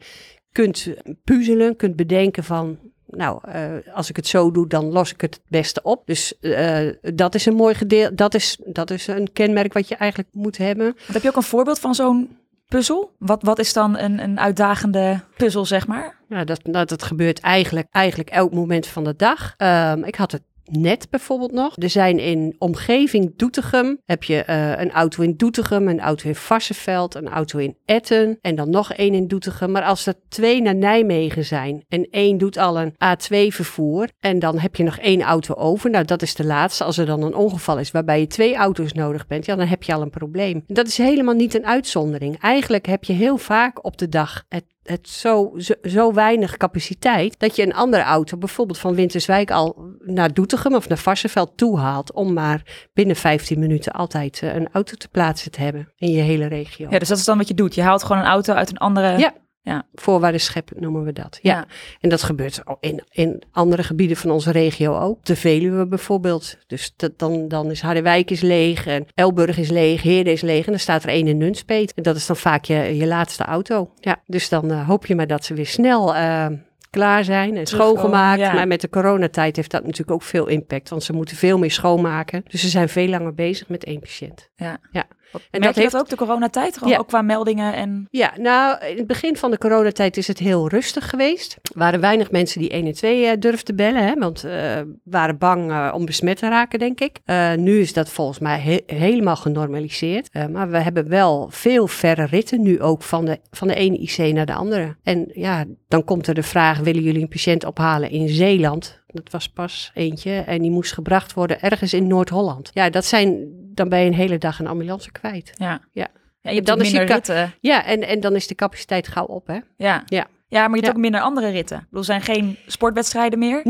kunt 0.52 0.94
puzzelen, 1.24 1.76
kunt 1.76 1.96
bedenken 1.96 2.44
van... 2.44 2.78
Nou, 3.06 3.38
eh, 3.42 3.72
als 3.94 4.08
ik 4.08 4.16
het 4.16 4.26
zo 4.26 4.50
doe, 4.50 4.68
dan 4.68 4.92
los 4.92 5.12
ik 5.12 5.20
het 5.20 5.34
het 5.34 5.42
beste 5.48 5.82
op. 5.82 6.06
Dus 6.06 6.38
eh, 6.40 6.88
dat 7.00 7.34
is 7.34 7.46
een 7.46 7.54
mooi 7.54 7.74
gedeelte. 7.74 8.14
Dat 8.14 8.34
is, 8.34 8.58
dat 8.64 8.90
is 8.90 9.06
een 9.06 9.32
kenmerk 9.32 9.72
wat 9.72 9.88
je 9.88 9.94
eigenlijk 9.94 10.30
moet 10.32 10.56
hebben. 10.56 10.86
Want 10.86 11.12
heb 11.12 11.22
je 11.22 11.28
ook 11.28 11.36
een 11.36 11.42
voorbeeld 11.42 11.78
van 11.78 11.94
zo'n 11.94 12.38
puzzel? 12.68 13.12
Wat, 13.18 13.42
wat 13.42 13.58
is 13.58 13.72
dan 13.72 13.98
een, 13.98 14.22
een 14.22 14.40
uitdagende 14.40 15.20
puzzel, 15.36 15.64
zeg 15.64 15.86
maar? 15.86 16.16
Ja, 16.28 16.44
dat, 16.44 16.60
dat, 16.62 16.88
dat 16.88 17.02
gebeurt 17.02 17.40
eigenlijk, 17.40 17.86
eigenlijk 17.90 18.30
elk 18.30 18.52
moment 18.52 18.86
van 18.86 19.04
de 19.04 19.14
dag. 19.16 19.54
Ehm, 19.56 20.04
ik 20.04 20.14
had 20.14 20.32
het 20.32 20.42
net 20.70 21.06
bijvoorbeeld 21.10 21.52
nog. 21.52 21.76
Er 21.76 21.90
zijn 21.90 22.18
in 22.18 22.54
omgeving 22.58 23.36
Doetinchem, 23.36 24.00
heb 24.04 24.24
je 24.24 24.42
eh, 24.42 24.70
een 24.70 24.90
auto 24.90 25.22
in 25.22 25.36
Doetinchem, 25.36 25.88
een 25.88 26.00
auto 26.00 26.28
in 26.28 26.34
Varsenveld, 26.34 27.14
een 27.14 27.28
auto 27.28 27.58
in 27.58 27.76
Etten 27.84 28.38
en 28.40 28.54
dan 28.54 28.70
nog 28.70 28.92
één 28.92 29.14
in 29.14 29.28
Doetinchem. 29.28 29.70
Maar 29.70 29.82
als 29.82 30.06
er 30.06 30.14
twee 30.28 30.62
naar 30.62 30.74
Nijmegen 30.74 31.44
zijn 31.44 31.84
en 31.88 32.08
één 32.10 32.38
doet 32.38 32.56
al 32.56 32.80
een 32.80 32.92
A2 32.92 33.54
vervoer 33.54 34.08
en 34.20 34.38
dan 34.38 34.58
heb 34.58 34.76
je 34.76 34.82
nog 34.82 34.98
één 34.98 35.22
auto 35.22 35.54
over. 35.54 35.90
Nou, 35.90 36.04
dat 36.04 36.22
is 36.22 36.34
de 36.34 36.44
laatste. 36.44 36.84
Als 36.84 36.98
er 36.98 37.06
dan 37.06 37.22
een 37.22 37.34
ongeval 37.34 37.78
is 37.78 37.90
waarbij 37.90 38.20
je 38.20 38.26
twee 38.26 38.54
auto's 38.54 38.92
nodig 38.92 39.26
bent, 39.26 39.44
ja, 39.44 39.56
dan 39.56 39.66
heb 39.66 39.82
je 39.82 39.94
al 39.94 40.02
een 40.02 40.10
probleem. 40.10 40.64
Dat 40.66 40.86
is 40.86 40.98
helemaal 40.98 41.34
niet 41.34 41.54
een 41.54 41.66
uitzondering. 41.66 42.40
Eigenlijk 42.40 42.86
heb 42.86 43.04
je 43.04 43.12
heel 43.12 43.38
vaak 43.38 43.84
op 43.84 43.98
de 43.98 44.08
dag 44.08 44.44
het 44.48 44.64
het 44.86 45.08
zo, 45.08 45.52
zo, 45.56 45.74
zo 45.82 46.12
weinig 46.12 46.56
capaciteit 46.56 47.38
dat 47.38 47.56
je 47.56 47.62
een 47.62 47.74
andere 47.74 48.02
auto, 48.02 48.36
bijvoorbeeld 48.36 48.78
van 48.78 48.94
Winterswijk, 48.94 49.50
al 49.50 49.94
naar 49.98 50.34
Doetinchem 50.34 50.74
of 50.74 50.88
naar 50.88 50.98
Varsenveld 50.98 51.52
toe 51.56 51.78
haalt. 51.78 52.12
Om 52.12 52.32
maar 52.32 52.88
binnen 52.92 53.16
15 53.16 53.58
minuten 53.58 53.92
altijd 53.92 54.42
eh, 54.42 54.54
een 54.54 54.68
auto 54.72 54.94
te 54.96 55.08
plaatsen 55.08 55.50
te 55.50 55.60
hebben 55.60 55.92
in 55.96 56.10
je 56.10 56.22
hele 56.22 56.46
regio. 56.46 56.90
Ja, 56.90 56.98
dus 56.98 57.08
dat 57.08 57.18
is 57.18 57.24
dan 57.24 57.38
wat 57.38 57.48
je 57.48 57.54
doet. 57.54 57.74
Je 57.74 57.82
haalt 57.82 58.02
gewoon 58.02 58.22
een 58.22 58.28
auto 58.28 58.54
uit 58.54 58.70
een 58.70 58.78
andere... 58.78 59.18
Ja. 59.18 59.34
Ja. 59.66 59.86
Voorwaardenschep 59.94 60.70
noemen 60.76 61.04
we 61.04 61.12
dat. 61.12 61.38
Ja. 61.42 61.54
Ja. 61.54 61.66
En 62.00 62.08
dat 62.08 62.22
gebeurt 62.22 62.62
in, 62.80 63.02
in 63.10 63.42
andere 63.52 63.82
gebieden 63.82 64.16
van 64.16 64.30
onze 64.30 64.50
regio 64.50 64.98
ook. 64.98 65.24
De 65.24 65.36
Veluwe 65.36 65.86
bijvoorbeeld. 65.86 66.56
Dus 66.66 66.92
dat, 66.96 67.18
dan, 67.18 67.48
dan 67.48 67.70
is 67.70 67.80
Harderwijk 67.80 68.30
is 68.30 68.40
leeg 68.40 68.86
en 68.86 69.06
Elburg 69.14 69.58
is 69.58 69.68
leeg, 69.68 70.02
Heerde 70.02 70.32
is 70.32 70.40
leeg. 70.40 70.64
En 70.64 70.70
dan 70.70 70.80
staat 70.80 71.02
er 71.02 71.08
één 71.08 71.26
in 71.26 71.36
Nunspeet. 71.38 71.94
En 71.94 72.02
dat 72.02 72.16
is 72.16 72.26
dan 72.26 72.36
vaak 72.36 72.64
je, 72.64 72.96
je 72.96 73.06
laatste 73.06 73.44
auto. 73.44 73.90
Ja, 74.00 74.22
dus 74.26 74.48
dan 74.48 74.70
eh, 74.70 74.88
hoop 74.88 75.06
je 75.06 75.14
maar 75.14 75.26
dat 75.26 75.44
ze 75.44 75.54
weer 75.54 75.66
snel 75.66 76.14
eh, 76.14 76.46
klaar 76.90 77.24
zijn 77.24 77.56
en 77.56 77.66
schoongemaakt. 77.66 78.40
ja. 78.40 78.52
Maar 78.52 78.66
met 78.66 78.80
de 78.80 78.88
coronatijd 78.88 79.56
heeft 79.56 79.70
dat 79.70 79.82
natuurlijk 79.82 80.10
ook 80.10 80.22
veel 80.22 80.46
impact. 80.46 80.88
Want 80.88 81.02
ze 81.02 81.12
moeten 81.12 81.36
veel 81.36 81.58
meer 81.58 81.70
schoonmaken. 81.70 82.44
Dus 82.48 82.60
ze 82.60 82.68
zijn 82.68 82.88
veel 82.88 83.08
langer 83.08 83.34
bezig 83.34 83.68
met 83.68 83.84
één 83.84 84.00
patiënt. 84.00 84.48
Ja. 84.56 84.78
Ja. 84.90 85.06
Wat, 85.32 85.42
En 85.50 85.60
dat 85.60 85.74
je 85.74 85.80
heeft- 85.80 85.92
dat 85.92 86.00
ook, 86.00 86.08
de 86.08 86.16
coronatijd? 86.16 86.78
Gewoon 86.78 86.92
Ja. 86.92 86.98
ook 86.98 87.08
qua 87.08 87.22
meldingen 87.22 87.74
en... 87.74 88.06
Ja, 88.10 88.32
nou, 88.36 88.84
in 88.86 88.96
het 88.96 89.06
begin 89.06 89.36
van 89.36 89.50
de 89.50 89.58
coronatijd 89.58 90.16
is 90.16 90.26
het 90.28 90.38
heel 90.38 90.68
rustig 90.68 91.10
geweest. 91.10 91.52
Er 91.62 91.70
waren 91.78 92.00
weinig 92.00 92.30
mensen 92.30 92.60
die 92.60 92.72
112 92.74 93.12
eh, 93.24 93.32
durfden 93.38 93.76
bellen, 93.76 94.04
hè, 94.06 94.14
want 94.14 94.44
eh 94.44 94.80
waren 95.04 95.38
bang 95.38 95.70
eh, 95.70 95.92
om 95.94 96.04
besmet 96.04 96.36
te 96.38 96.48
raken, 96.48 96.78
denk 96.78 97.00
ik. 97.00 97.18
Nu 97.56 97.80
is 97.80 97.92
dat 97.92 98.08
volgens 98.10 98.38
mij 98.38 98.58
he- 98.60 98.94
helemaal 98.96 99.36
genormaliseerd. 99.36 100.28
Maar 100.50 100.70
we 100.70 100.78
hebben 100.78 101.08
wel 101.08 101.46
veel 101.50 101.86
verre 101.88 102.24
ritten 102.24 102.62
nu 102.62 102.80
ook 102.80 103.02
van 103.02 103.24
de, 103.24 103.38
van 103.50 103.68
de 103.68 103.74
ene 103.74 103.96
IC 103.98 104.34
naar 104.34 104.46
de 104.46 104.54
andere. 104.54 104.96
En 105.02 105.30
ja, 105.32 105.64
dan 105.88 106.04
komt 106.04 106.26
er 106.26 106.34
de 106.34 106.42
vraag, 106.42 106.78
willen 106.78 107.02
jullie 107.02 107.22
een 107.22 107.28
patiënt 107.28 107.64
ophalen 107.64 108.10
in 108.10 108.28
Zeeland? 108.28 109.00
Dat 109.06 109.30
was 109.30 109.48
pas 109.48 109.90
eentje 109.94 110.32
en 110.40 110.62
die 110.62 110.70
moest 110.70 110.92
gebracht 110.92 111.32
worden 111.32 111.60
ergens 111.60 111.94
in 111.94 112.06
Noord-Holland. 112.06 112.70
Ja, 112.74 112.90
dat 112.90 113.04
zijn, 113.04 113.46
dan 113.74 113.88
ben 113.88 113.98
je 114.00 114.06
een 114.06 114.14
hele 114.14 114.38
dag 114.38 114.58
een 114.58 114.66
ambulance 114.66 115.12
kwijt. 115.12 115.52
Ja. 115.58 115.80
Ja. 115.92 116.06
ja 116.40 116.50
je 116.50 116.54
hebt 116.54 116.66
Dan 116.66 116.78
minder 116.78 117.04
ritten. 117.06 117.54
Ja, 117.60 117.84
en, 117.84 118.02
en 118.08 118.20
dan 118.20 118.34
is 118.34 118.46
de 118.46 118.54
capaciteit 118.54 119.08
gauw 119.08 119.24
op, 119.26 119.46
hè? 119.46 119.58
Ja. 119.76 120.02
Ja. 120.06 120.26
ja, 120.48 120.60
maar 120.68 120.68
je 120.68 120.74
hebt 120.74 120.86
Ja. 120.86 120.90
ook 120.92 120.96
minder 120.96 121.20
andere 121.20 121.50
ritten. 121.50 121.76
Ik 121.76 121.82
bedoel, 121.82 121.98
er 121.98 122.04
zijn 122.04 122.22
geen 122.22 122.56
sportwedstrijden 122.66 123.38
meer. 123.38 123.60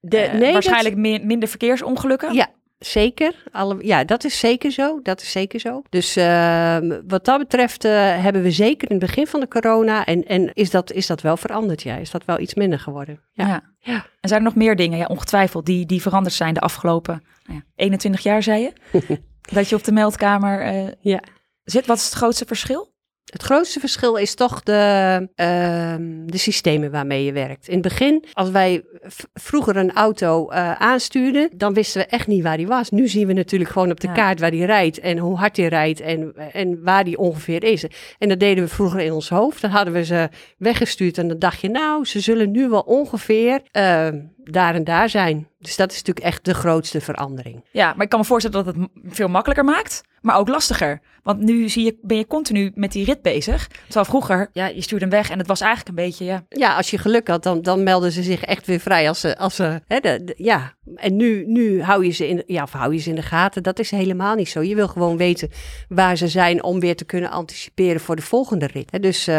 De, 0.00 0.18
Eh, 0.18 0.32
nee, 0.32 0.40
dat- 0.40 0.52
waarschijnlijk 0.52 0.96
minder 1.24 1.48
verkeersongelukken. 1.48 2.34
Ja, 2.34 2.48
zeker. 2.78 3.34
Alle, 3.52 3.76
ja, 3.86 4.04
dat 4.04 4.24
is 4.24 4.38
zeker 4.38 4.70
zo. 4.70 5.00
Dat 5.02 5.20
is 5.20 5.30
zeker 5.30 5.60
zo. 5.60 5.82
Dus 5.88 6.16
ehm, 6.16 7.00
wat 7.06 7.24
dat 7.24 7.38
betreft 7.38 7.84
eh, 7.84 7.92
hebben 8.22 8.42
we 8.42 8.50
zeker 8.50 8.90
in 8.90 8.96
het 8.96 9.06
begin 9.06 9.26
van 9.26 9.40
de 9.40 9.48
corona... 9.48 10.04
en, 10.04 10.24
en 10.24 10.50
is, 10.54 10.70
dat, 10.70 10.92
is 10.92 11.06
dat 11.06 11.20
wel 11.20 11.36
veranderd, 11.36 11.82
ja. 11.82 11.96
Is 11.96 12.10
dat 12.10 12.24
wel 12.24 12.38
iets 12.38 12.54
minder 12.54 12.78
geworden. 12.78 13.20
Ja. 13.32 13.46
Ja. 13.46 13.62
Ja. 13.80 14.06
En 14.20 14.28
zijn 14.28 14.40
er 14.40 14.46
nog 14.46 14.54
meer 14.56 14.76
dingen, 14.76 14.98
ja, 14.98 15.04
ongetwijfeld, 15.06 15.66
die, 15.66 15.86
die 15.86 16.02
veranderd 16.02 16.34
zijn 16.34 16.54
de 16.54 16.60
afgelopen 16.60 17.22
nou 17.44 17.58
ja, 17.58 17.64
21 17.76 18.20
jaar, 18.22 18.42
zei 18.42 18.62
je? 18.62 18.72
dat 19.54 19.68
je 19.68 19.76
op 19.76 19.84
de 19.84 19.92
meldkamer 19.92 20.60
eh, 20.60 20.86
Ja. 21.00 21.22
zit. 21.64 21.86
Wat 21.86 21.96
is 21.96 22.04
het 22.04 22.12
grootste 22.14 22.44
verschil? 22.44 22.96
Het 23.28 23.42
grootste 23.42 23.80
verschil 23.80 24.16
is 24.16 24.34
toch 24.34 24.62
de, 24.62 25.28
ehm, 25.34 26.26
de 26.26 26.38
systemen 26.38 26.90
waarmee 26.90 27.24
je 27.24 27.32
werkt. 27.32 27.68
In 27.68 27.72
het 27.72 27.82
begin, 27.82 28.24
als 28.32 28.50
wij 28.50 28.84
vroeger 29.34 29.76
een 29.76 29.92
auto 29.92 30.48
eh, 30.48 30.72
aanstuurden, 30.72 31.50
dan 31.56 31.74
wisten 31.74 32.00
we 32.00 32.06
echt 32.06 32.26
niet 32.26 32.42
waar 32.42 32.56
die 32.56 32.66
was. 32.66 32.90
Nu 32.90 33.08
zien 33.08 33.26
we 33.26 33.32
natuurlijk 33.32 33.70
gewoon 33.70 33.90
op 33.90 34.00
de 34.00 34.06
Ja. 34.06 34.12
kaart 34.12 34.40
waar 34.40 34.50
die 34.50 34.64
rijdt 34.64 35.00
en 35.00 35.18
hoe 35.18 35.36
hard 35.36 35.54
die 35.54 35.68
rijdt 35.68 36.00
en, 36.00 36.32
en 36.52 36.82
waar 36.82 37.04
die 37.04 37.18
ongeveer 37.18 37.64
is. 37.64 37.84
En 38.18 38.28
dat 38.28 38.40
deden 38.40 38.64
we 38.64 38.70
vroeger 38.70 39.00
in 39.00 39.12
ons 39.12 39.28
hoofd. 39.28 39.60
Dan 39.60 39.70
hadden 39.70 39.94
we 39.94 40.04
ze 40.04 40.28
weggestuurd 40.58 41.18
en 41.18 41.28
dan 41.28 41.38
dacht 41.38 41.60
je, 41.60 41.68
nou, 41.68 42.04
ze 42.04 42.20
zullen 42.20 42.50
nu 42.50 42.68
wel 42.68 42.80
ongeveer 42.80 43.60
ehm, 43.70 44.20
daar 44.52 44.74
en 44.74 44.84
daar 44.84 45.08
zijn. 45.08 45.48
Dus 45.58 45.76
dat 45.76 45.90
is 45.90 45.96
natuurlijk 45.96 46.26
echt 46.26 46.44
de 46.44 46.54
grootste 46.54 47.00
verandering. 47.00 47.64
Ja, 47.72 47.92
maar 47.94 48.02
ik 48.04 48.08
kan 48.08 48.18
me 48.20 48.24
voorstellen 48.24 48.64
dat 48.64 48.74
het 48.74 48.88
veel 49.14 49.28
makkelijker 49.28 49.64
maakt, 49.64 50.02
maar 50.20 50.36
ook 50.38 50.48
lastiger. 50.48 51.00
Want 51.22 51.40
nu 51.40 51.68
zie 51.68 51.84
je, 51.84 51.98
ben 52.02 52.16
je 52.16 52.26
continu 52.26 52.72
met 52.74 52.92
die 52.92 53.04
rit 53.04 53.22
bezig. 53.22 53.66
Terwijl 53.84 54.04
vroeger, 54.04 54.48
ja, 54.52 54.66
je 54.66 54.80
stuurde 54.80 55.04
hem 55.04 55.14
weg 55.14 55.30
en 55.30 55.38
het 55.38 55.46
was 55.46 55.60
eigenlijk 55.60 55.88
een 55.98 56.04
beetje, 56.04 56.24
ja, 56.24 56.44
Ja, 56.48 56.76
als 56.76 56.90
je 56.90 56.98
geluk 56.98 57.28
had, 57.28 57.42
dan, 57.42 57.62
dan 57.62 57.82
melden 57.82 58.12
ze 58.12 58.22
zich 58.22 58.44
echt 58.44 58.66
weer 58.66 58.80
vrij. 58.80 59.08
Als 59.08 59.20
ze, 59.20 59.38
als 59.38 59.54
ze, 59.56 59.80
hè, 59.86 60.00
de, 60.00 60.24
de- 60.24 60.34
ja. 60.36 60.72
En 60.96 61.16
nu, 61.16 61.44
nu 61.46 61.82
hou, 61.82 62.04
je 62.04 62.10
ze 62.10 62.28
in, 62.28 62.42
ja, 62.46 62.62
of 62.62 62.72
hou 62.72 62.92
je 62.92 62.98
ze 63.00 63.08
in 63.08 63.14
de 63.14 63.22
gaten. 63.22 63.62
Dat 63.62 63.78
is 63.78 63.90
helemaal 63.90 64.34
niet 64.34 64.48
zo. 64.48 64.62
Je 64.62 64.74
wil 64.74 64.88
gewoon 64.88 65.16
weten 65.16 65.50
waar 65.88 66.16
ze 66.16 66.28
zijn 66.28 66.62
om 66.62 66.80
weer 66.80 66.96
te 66.96 67.04
kunnen 67.04 67.30
anticiperen 67.30 68.00
voor 68.00 68.16
de 68.16 68.22
volgende 68.22 68.66
rit. 68.66 68.90
Hè, 68.90 68.98
Dus 68.98 69.26
eh, 69.26 69.34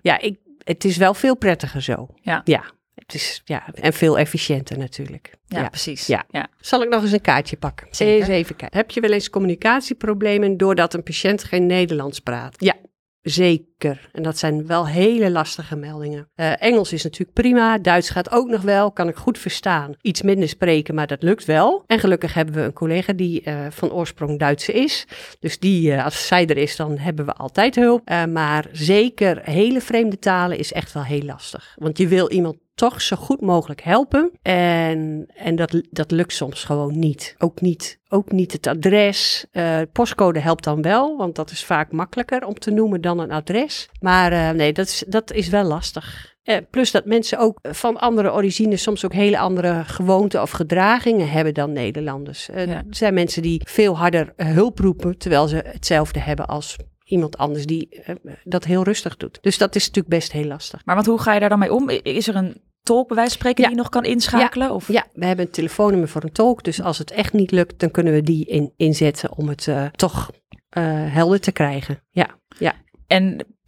ja, 0.00 0.18
ik, 0.20 0.38
het 0.64 0.84
is 0.84 0.96
wel 0.96 1.14
veel 1.14 1.36
prettiger 1.36 1.82
zo. 1.82 2.08
Ja. 2.22 2.40
ja. 2.44 2.64
Het 2.94 3.14
is, 3.14 3.42
ja, 3.44 3.64
en 3.74 3.92
veel 3.92 4.18
efficiënter 4.18 4.78
natuurlijk. 4.78 5.34
ja, 5.46 5.68
precies. 5.68 6.06
Ja. 6.06 6.24
ja. 6.30 6.48
Zal 6.60 6.82
ik 6.82 6.88
nog 6.88 7.02
eens 7.02 7.12
een 7.12 7.20
kaartje 7.20 7.56
pakken? 7.56 7.86
Zeker. 7.90 8.14
Eens 8.14 8.28
even 8.28 8.56
kijken. 8.56 8.78
Heb 8.78 8.90
je 8.90 9.00
wel 9.00 9.12
eens 9.12 9.30
communicatieproblemen 9.30 10.56
doordat 10.56 10.94
een 10.94 11.02
patiënt 11.02 11.44
geen 11.44 11.66
Nederlands 11.66 12.20
praat? 12.20 12.56
Ja, 12.58 12.74
zeker. 13.22 14.08
En 14.12 14.22
dat 14.22 14.38
zijn 14.38 14.66
wel 14.66 14.86
hele 14.86 15.30
lastige 15.30 15.76
meldingen. 15.76 16.28
Eh, 16.34 16.62
Engels 16.62 16.92
is 16.92 17.02
natuurlijk 17.02 17.32
prima. 17.32 17.78
Duits 17.78 18.10
gaat 18.10 18.30
ook 18.30 18.48
nog 18.48 18.60
wel. 18.62 18.92
Kan 18.92 19.08
ik 19.08 19.16
goed 19.16 19.38
verstaan. 19.38 19.94
Iets 20.00 20.22
minder 20.22 20.48
spreken, 20.48 20.94
maar 20.94 21.06
dat 21.06 21.22
lukt 21.22 21.44
wel. 21.44 21.84
En 21.86 21.98
gelukkig 21.98 22.34
hebben 22.34 22.54
we 22.54 22.60
een 22.60 22.72
collega 22.72 23.12
die 23.12 23.42
eh, 23.42 23.66
van 23.70 23.92
oorsprong 23.92 24.38
Duitse 24.38 24.72
is. 24.72 25.06
Dus 25.40 25.58
die, 25.58 25.92
eh, 25.92 26.04
als 26.04 26.26
zij 26.26 26.46
er 26.46 26.56
is, 26.56 26.76
dan 26.76 26.98
hebben 26.98 27.26
we 27.26 27.32
altijd 27.32 27.74
hulp. 27.74 28.08
Maar 28.28 28.66
zeker 28.72 29.40
hele 29.42 29.80
vreemde 29.80 30.18
talen 30.18 30.58
is 30.58 30.72
echt 30.72 30.92
wel 30.92 31.04
heel 31.04 31.22
lastig. 31.22 31.74
Want 31.78 31.98
je 31.98 32.08
wil 32.08 32.30
iemand 32.30 32.56
toch 32.74 33.02
zo 33.02 33.16
goed 33.16 33.40
mogelijk 33.40 33.82
helpen. 33.82 34.30
En, 34.42 35.26
en 35.34 35.56
dat, 35.56 35.82
dat 35.90 36.10
lukt 36.10 36.32
soms 36.32 36.64
gewoon 36.64 36.98
niet. 36.98 37.34
Ook 37.38 37.60
niet, 37.60 37.98
ook 38.08 38.32
niet 38.32 38.52
het 38.52 38.66
adres. 38.66 39.46
Eh, 39.50 39.80
postcode 39.92 40.38
helpt 40.38 40.64
dan 40.64 40.82
wel, 40.82 41.16
want 41.16 41.36
dat 41.36 41.50
is 41.50 41.64
vaak 41.64 41.92
makkelijker 41.92 42.46
om 42.46 42.58
te 42.58 42.70
noemen 42.70 43.00
dan 43.00 43.18
een 43.18 43.30
adres. 43.30 43.88
Maar 44.00 44.32
eh, 44.32 44.50
nee, 44.50 44.72
dat 44.72 44.86
is, 44.86 45.04
dat 45.08 45.32
is 45.32 45.48
wel 45.48 45.64
lastig. 45.64 46.32
Eh, 46.42 46.56
plus 46.70 46.90
dat 46.90 47.04
mensen 47.04 47.38
ook 47.38 47.58
van 47.62 47.96
andere 47.96 48.32
origines 48.32 48.82
soms 48.82 49.04
ook 49.04 49.12
hele 49.12 49.38
andere 49.38 49.84
gewoonten 49.84 50.42
of 50.42 50.50
gedragingen 50.50 51.30
hebben 51.30 51.54
dan 51.54 51.72
Nederlanders. 51.72 52.46
Ja. 52.46 52.54
Er 52.56 52.84
zijn 52.90 53.14
mensen 53.14 53.42
die 53.42 53.60
veel 53.64 53.96
harder 53.96 54.32
hulp 54.36 54.78
roepen, 54.78 55.18
terwijl 55.18 55.48
ze 55.48 55.56
hetzelfde 55.56 56.20
hebben 56.20 56.46
als 56.46 56.76
iemand 57.04 57.36
anders 57.38 57.66
die 57.66 57.88
eh, 57.88 58.14
dat 58.44 58.64
heel 58.64 58.82
rustig 58.82 59.16
doet. 59.16 59.38
Dus 59.40 59.58
dat 59.58 59.74
is 59.74 59.86
natuurlijk 59.86 60.14
best 60.14 60.32
heel 60.32 60.44
lastig. 60.46 60.84
Maar 60.84 60.94
want 60.94 61.06
hoe 61.06 61.20
ga 61.20 61.32
je 61.34 61.40
daar 61.40 61.48
dan 61.48 61.58
mee 61.58 61.72
om? 61.72 61.88
Is 61.90 62.28
er 62.28 62.36
een 62.36 62.60
tolk 62.82 63.06
bij 63.08 63.16
wijze 63.16 63.30
van 63.30 63.40
spreken 63.40 63.62
Ja. 63.62 63.68
die 63.68 63.76
je 63.76 63.82
nog 63.82 63.92
kan 63.92 64.04
inschakelen? 64.04 64.70
Of? 64.70 64.88
Ja, 64.88 65.06
we 65.12 65.26
hebben 65.26 65.44
een 65.46 65.50
telefoonnummer 65.52 66.08
voor 66.08 66.22
een 66.22 66.32
tolk. 66.32 66.62
Dus 66.64 66.80
als 66.82 66.98
het 66.98 67.10
echt 67.10 67.32
niet 67.32 67.50
lukt, 67.50 67.78
dan 67.80 67.90
kunnen 67.90 68.12
we 68.12 68.22
die 68.22 68.44
in, 68.46 68.72
inzetten 68.76 69.36
om 69.36 69.48
het 69.48 69.68
eh, 69.68 69.86
toch 69.86 70.30
eh, 70.68 70.82
helder 71.12 71.40
te 71.40 71.52
krijgen. 71.52 72.02
Ja, 72.10 72.28
ja. 72.58 72.72
En 73.06 73.24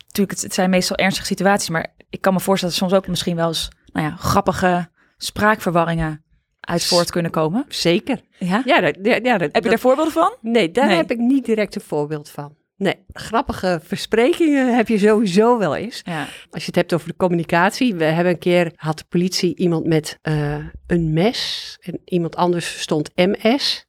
natuurlijk, 0.07 0.31
het, 0.31 0.43
het 0.43 0.55
zijn 0.55 0.71
meestal 0.71 0.97
ernstige 0.97 1.26
situaties, 1.26 1.69
maar 1.69 1.95
ik 2.11 2.21
kan 2.21 2.33
me 2.33 2.40
voorstellen 2.40 2.75
dat 2.75 2.83
er 2.85 2.88
soms 2.90 3.02
ook 3.05 3.11
misschien 3.11 3.37
wel 3.37 3.49
eens 3.49 3.69
nou 3.93 4.07
ja, 4.07 4.16
grappige 4.16 4.88
spraakverwarringen 5.16 6.25
uit 6.61 6.85
voort 6.85 7.11
kunnen 7.11 7.31
komen. 7.31 7.64
zeker. 7.69 8.21
Ja? 8.38 8.62
Ja, 8.64 8.81
dat, 8.81 8.97
ja, 9.02 9.14
ja, 9.23 9.38
dat, 9.38 9.40
Heb 9.40 9.55
je 9.55 9.61
dat- 9.61 9.62
daar 9.71 9.78
voorbeelden 9.78 10.12
van? 10.12 10.35
Nee, 10.40 10.71
daar 10.71 10.87
Nee. 10.87 10.97
heb 10.97 11.11
ik 11.11 11.19
niet 11.19 11.45
direct 11.45 11.75
een 11.75 11.81
voorbeeld 11.81 12.28
van. 12.31 12.57
Nee, 12.78 12.95
grappige 13.12 13.80
versprekingen 13.83 14.76
heb 14.76 14.88
je 14.88 14.99
sowieso 14.99 15.59
wel 15.59 15.76
eens. 15.76 16.00
Ja. 16.04 16.26
Als 16.50 16.62
je 16.62 16.66
het 16.66 16.75
hebt 16.75 16.92
over 16.92 17.09
de 17.09 17.16
communicatie. 17.16 17.95
We 17.95 18.04
hebben 18.04 18.33
een 18.33 18.38
keer, 18.38 18.73
had 18.75 18.99
de 18.99 19.04
politie 19.09 19.56
iemand 19.56 19.87
met 19.87 20.18
eh, 20.23 20.56
een 20.87 21.12
mes. 21.12 21.76
En 21.80 22.00
iemand 22.04 22.37
anders 22.37 22.80
stond 22.80 23.11
MS. 23.14 23.87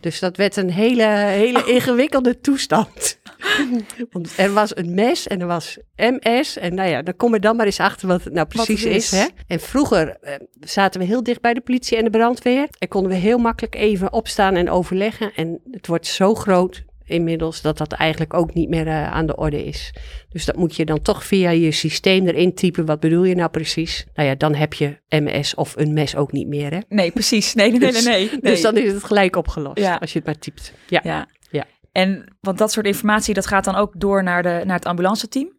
Dus 0.00 0.18
dat 0.18 0.36
werd 0.36 0.56
een 0.56 0.70
hele, 0.70 1.06
hele 1.14 1.64
ingewikkelde 1.64 2.40
toestand. 2.40 3.18
Want 4.10 4.38
er 4.38 4.52
was 4.52 4.76
een 4.76 4.94
mes 4.94 5.26
en 5.26 5.40
er 5.40 5.46
was 5.46 5.78
MS. 5.96 6.56
En 6.58 6.74
nou 6.74 6.88
ja, 6.88 7.02
dan 7.02 7.16
kom 7.16 7.34
je 7.34 7.40
dan 7.40 7.56
maar 7.56 7.66
eens 7.66 7.80
achter 7.80 8.08
wat 8.08 8.24
het 8.24 8.32
nou 8.32 8.46
precies 8.46 8.84
het 8.84 8.92
is. 8.92 9.12
is. 9.12 9.18
Hè? 9.18 9.26
En 9.46 9.60
vroeger 9.60 10.16
eh, 10.20 10.34
zaten 10.60 11.00
we 11.00 11.06
heel 11.06 11.22
dicht 11.22 11.40
bij 11.40 11.54
de 11.54 11.60
politie 11.60 11.96
en 11.96 12.04
de 12.04 12.10
brandweer. 12.10 12.68
En 12.78 12.88
konden 12.88 13.10
we 13.10 13.16
heel 13.16 13.38
makkelijk 13.38 13.74
even 13.74 14.12
opstaan 14.12 14.54
en 14.54 14.70
overleggen. 14.70 15.32
En 15.34 15.60
het 15.70 15.86
wordt 15.86 16.06
zo 16.06 16.34
groot 16.34 16.84
inmiddels 17.06 17.60
dat 17.60 17.78
dat 17.78 17.92
eigenlijk 17.92 18.34
ook 18.34 18.54
niet 18.54 18.68
meer 18.68 18.86
eh, 18.86 19.12
aan 19.12 19.26
de 19.26 19.36
orde 19.36 19.64
is. 19.64 19.92
Dus 20.28 20.44
dat 20.44 20.56
moet 20.56 20.76
je 20.76 20.84
dan 20.84 21.02
toch 21.02 21.24
via 21.24 21.50
je 21.50 21.70
systeem 21.70 22.26
erin 22.26 22.54
typen. 22.54 22.84
Wat 22.86 23.00
bedoel 23.00 23.24
je 23.24 23.34
nou 23.34 23.50
precies? 23.50 24.06
Nou 24.14 24.28
ja, 24.28 24.34
dan 24.34 24.54
heb 24.54 24.74
je 24.74 24.98
MS 25.08 25.54
of 25.54 25.76
een 25.76 25.92
mes 25.92 26.16
ook 26.16 26.32
niet 26.32 26.48
meer. 26.48 26.70
Hè? 26.72 26.78
Nee, 26.88 27.10
precies. 27.10 27.54
Nee, 27.54 27.70
nee, 27.70 27.78
nee, 27.80 27.90
Dus- 27.92 28.04
nee. 28.04 28.28
nee. 28.30 28.40
Dus 28.40 28.60
dan 28.62 28.76
is 28.76 28.92
het 28.92 29.04
gelijk 29.04 29.36
opgelost 29.36 29.78
Ja. 29.78 29.96
als 30.00 30.12
je 30.12 30.18
het 30.18 30.26
maar 30.26 30.38
typt. 30.38 30.72
Ja. 30.88 31.00
Ja. 31.04 31.28
Ja. 31.50 31.64
En 31.92 32.36
want 32.40 32.58
dat 32.58 32.72
soort 32.72 32.86
informatie, 32.86 33.34
dat 33.34 33.46
gaat 33.46 33.64
dan 33.64 33.74
ook 33.74 33.92
door 34.00 34.22
naar, 34.22 34.42
de, 34.42 34.60
naar 34.64 34.76
het 34.76 34.86
ambulanceteam? 34.86 35.52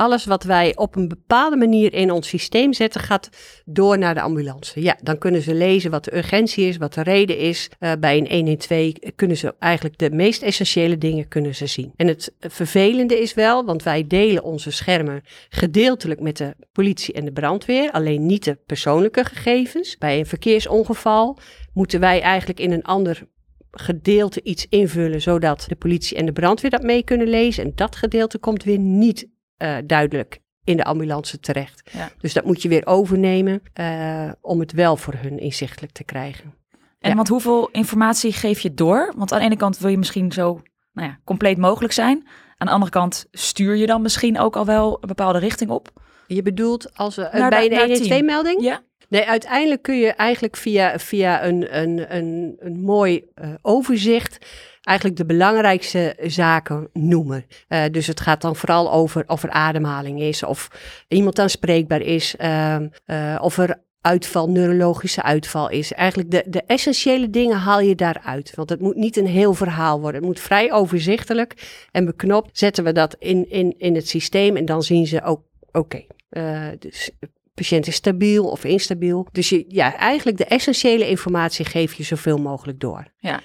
Alles 0.00 0.24
wat 0.24 0.42
wij 0.42 0.76
op 0.76 0.96
een 0.96 1.08
bepaalde 1.08 1.56
manier 1.56 1.92
in 1.92 2.10
ons 2.10 2.28
systeem 2.28 2.72
zetten, 2.72 3.00
gaat 3.00 3.28
door 3.64 3.98
naar 3.98 4.14
de 4.14 4.20
ambulance. 4.20 4.82
Ja, 4.82 4.98
dan 5.02 5.18
kunnen 5.18 5.42
ze 5.42 5.54
lezen 5.54 5.90
wat 5.90 6.04
de 6.04 6.16
urgentie 6.16 6.66
is, 6.66 6.76
wat 6.76 6.94
de 6.94 7.02
reden 7.02 7.38
is. 7.38 7.70
Eh, 7.78 7.92
bij 8.00 8.18
een 8.18 8.30
112 8.30 8.92
kunnen 9.16 9.36
ze 9.36 9.54
eigenlijk 9.58 9.98
de 9.98 10.10
meest 10.10 10.42
essentiële 10.42 10.98
dingen 10.98 11.28
kunnen 11.28 11.54
ze 11.54 11.66
zien. 11.66 11.92
En 11.96 12.06
het 12.06 12.34
vervelende 12.38 13.20
is 13.20 13.34
wel, 13.34 13.64
want 13.64 13.82
wij 13.82 14.06
delen 14.06 14.42
onze 14.42 14.70
schermen 14.70 15.22
gedeeltelijk 15.48 16.20
met 16.20 16.36
de 16.36 16.54
politie 16.72 17.14
en 17.14 17.24
de 17.24 17.32
brandweer, 17.32 17.90
alleen 17.90 18.26
niet 18.26 18.44
de 18.44 18.58
persoonlijke 18.66 19.24
gegevens. 19.24 19.98
Bij 19.98 20.18
een 20.18 20.26
verkeersongeval 20.26 21.38
moeten 21.72 22.00
wij 22.00 22.20
eigenlijk 22.20 22.60
in 22.60 22.72
een 22.72 22.84
ander 22.84 23.22
gedeelte 23.70 24.42
iets 24.42 24.66
invullen, 24.68 25.20
zodat 25.20 25.64
de 25.68 25.76
politie 25.76 26.16
en 26.16 26.26
de 26.26 26.32
brandweer 26.32 26.70
dat 26.70 26.82
mee 26.82 27.02
kunnen 27.02 27.28
lezen. 27.28 27.64
En 27.64 27.72
dat 27.74 27.96
gedeelte 27.96 28.38
komt 28.38 28.64
weer 28.64 28.78
niet 28.78 29.28
eh, 29.60 29.76
duidelijk 29.84 30.38
in 30.64 30.76
de 30.76 30.84
ambulance 30.84 31.40
terecht. 31.40 31.90
Ja. 31.92 32.10
Dus 32.18 32.32
dat 32.32 32.44
moet 32.44 32.62
je 32.62 32.68
weer 32.68 32.86
overnemen 32.86 33.62
eh, 33.72 34.30
om 34.40 34.60
het 34.60 34.72
wel 34.72 34.96
voor 34.96 35.14
hun 35.16 35.38
inzichtelijk 35.38 35.92
te 35.92 36.04
krijgen. 36.04 36.54
En 36.98 37.10
Ja. 37.10 37.14
want 37.16 37.28
hoeveel 37.28 37.68
informatie 37.72 38.32
geef 38.32 38.60
je 38.60 38.74
door? 38.74 39.12
Want 39.16 39.32
aan 39.32 39.38
de 39.38 39.44
ene 39.44 39.56
kant 39.56 39.78
wil 39.78 39.90
je 39.90 39.98
misschien 39.98 40.32
zo 40.32 40.60
nou 40.92 41.08
ja, 41.08 41.18
compleet 41.24 41.58
mogelijk 41.58 41.92
zijn. 41.92 42.26
Aan 42.56 42.66
de 42.66 42.72
andere 42.72 42.90
kant 42.90 43.26
stuur 43.30 43.74
je 43.76 43.86
dan 43.86 44.02
misschien 44.02 44.38
ook 44.38 44.56
al 44.56 44.64
wel 44.64 44.98
een 45.00 45.08
bepaalde 45.08 45.38
richting 45.38 45.70
op. 45.70 45.88
Je 46.26 46.42
bedoelt 46.42 46.96
als 46.96 47.16
we, 47.16 47.28
bij 47.48 47.68
de- 47.68 47.82
een 47.82 47.94
team. 47.94 48.22
112-melding? 48.22 48.62
Ja. 48.62 48.80
Nee, 49.08 49.24
uiteindelijk 49.28 49.82
kun 49.82 49.98
je 49.98 50.12
eigenlijk 50.12 50.56
via, 50.56 50.98
via 50.98 51.44
een, 51.44 51.78
een, 51.78 52.16
een, 52.16 52.56
een 52.58 52.80
mooi 52.80 53.24
eh, 53.34 53.48
overzicht 53.62 54.46
eigenlijk 54.80 55.18
de 55.18 55.26
belangrijkste 55.26 56.16
zaken 56.22 56.88
noemen. 56.92 57.46
Eh, 57.68 57.84
dus 57.90 58.06
het 58.06 58.20
gaat 58.20 58.40
dan 58.40 58.56
vooral 58.56 58.92
over 58.92 59.24
of 59.26 59.42
er 59.42 59.50
ademhaling 59.50 60.20
is, 60.20 60.42
of 60.42 60.70
iemand 61.08 61.38
aanspreekbaar 61.38 62.00
is, 62.00 62.36
ehm, 62.36 62.88
eh, 63.04 63.38
of 63.40 63.58
er 63.58 63.80
uitval, 64.00 64.50
neurologische 64.50 65.22
uitval 65.22 65.70
is. 65.70 65.92
Eigenlijk 65.92 66.30
de, 66.30 66.44
de 66.46 66.62
essentiële 66.66 67.30
dingen 67.30 67.56
haal 67.56 67.80
je 67.80 67.94
daaruit. 67.94 68.52
Want 68.54 68.70
het 68.70 68.80
moet 68.80 68.96
niet 68.96 69.16
een 69.16 69.26
heel 69.26 69.54
verhaal 69.54 70.00
worden. 70.00 70.20
Het 70.20 70.30
moet 70.30 70.40
vrij 70.40 70.72
overzichtelijk 70.72 71.84
en 71.90 72.04
beknopt. 72.04 72.58
Zetten 72.58 72.84
we 72.84 72.92
dat 72.92 73.16
in, 73.18 73.50
in, 73.50 73.74
in 73.78 73.94
het 73.94 74.08
systeem 74.08 74.56
en 74.56 74.64
dan 74.64 74.82
zien 74.82 75.06
ze 75.06 75.22
ook, 75.22 75.42
oké, 75.72 76.04
eh, 76.28 76.68
dus 76.78 77.10
patiënt 77.54 77.86
is 77.86 77.94
stabiel 77.94 78.50
of 78.50 78.64
instabiel. 78.64 79.26
Dus 79.32 79.48
je, 79.48 79.64
ja, 79.68 79.96
eigenlijk 79.96 80.38
de 80.38 80.44
essentiële 80.44 81.08
informatie 81.08 81.64
geef 81.64 81.94
je 81.94 82.02
zoveel 82.02 82.38
mogelijk 82.38 82.80
door. 82.80 83.04
En 83.20 83.42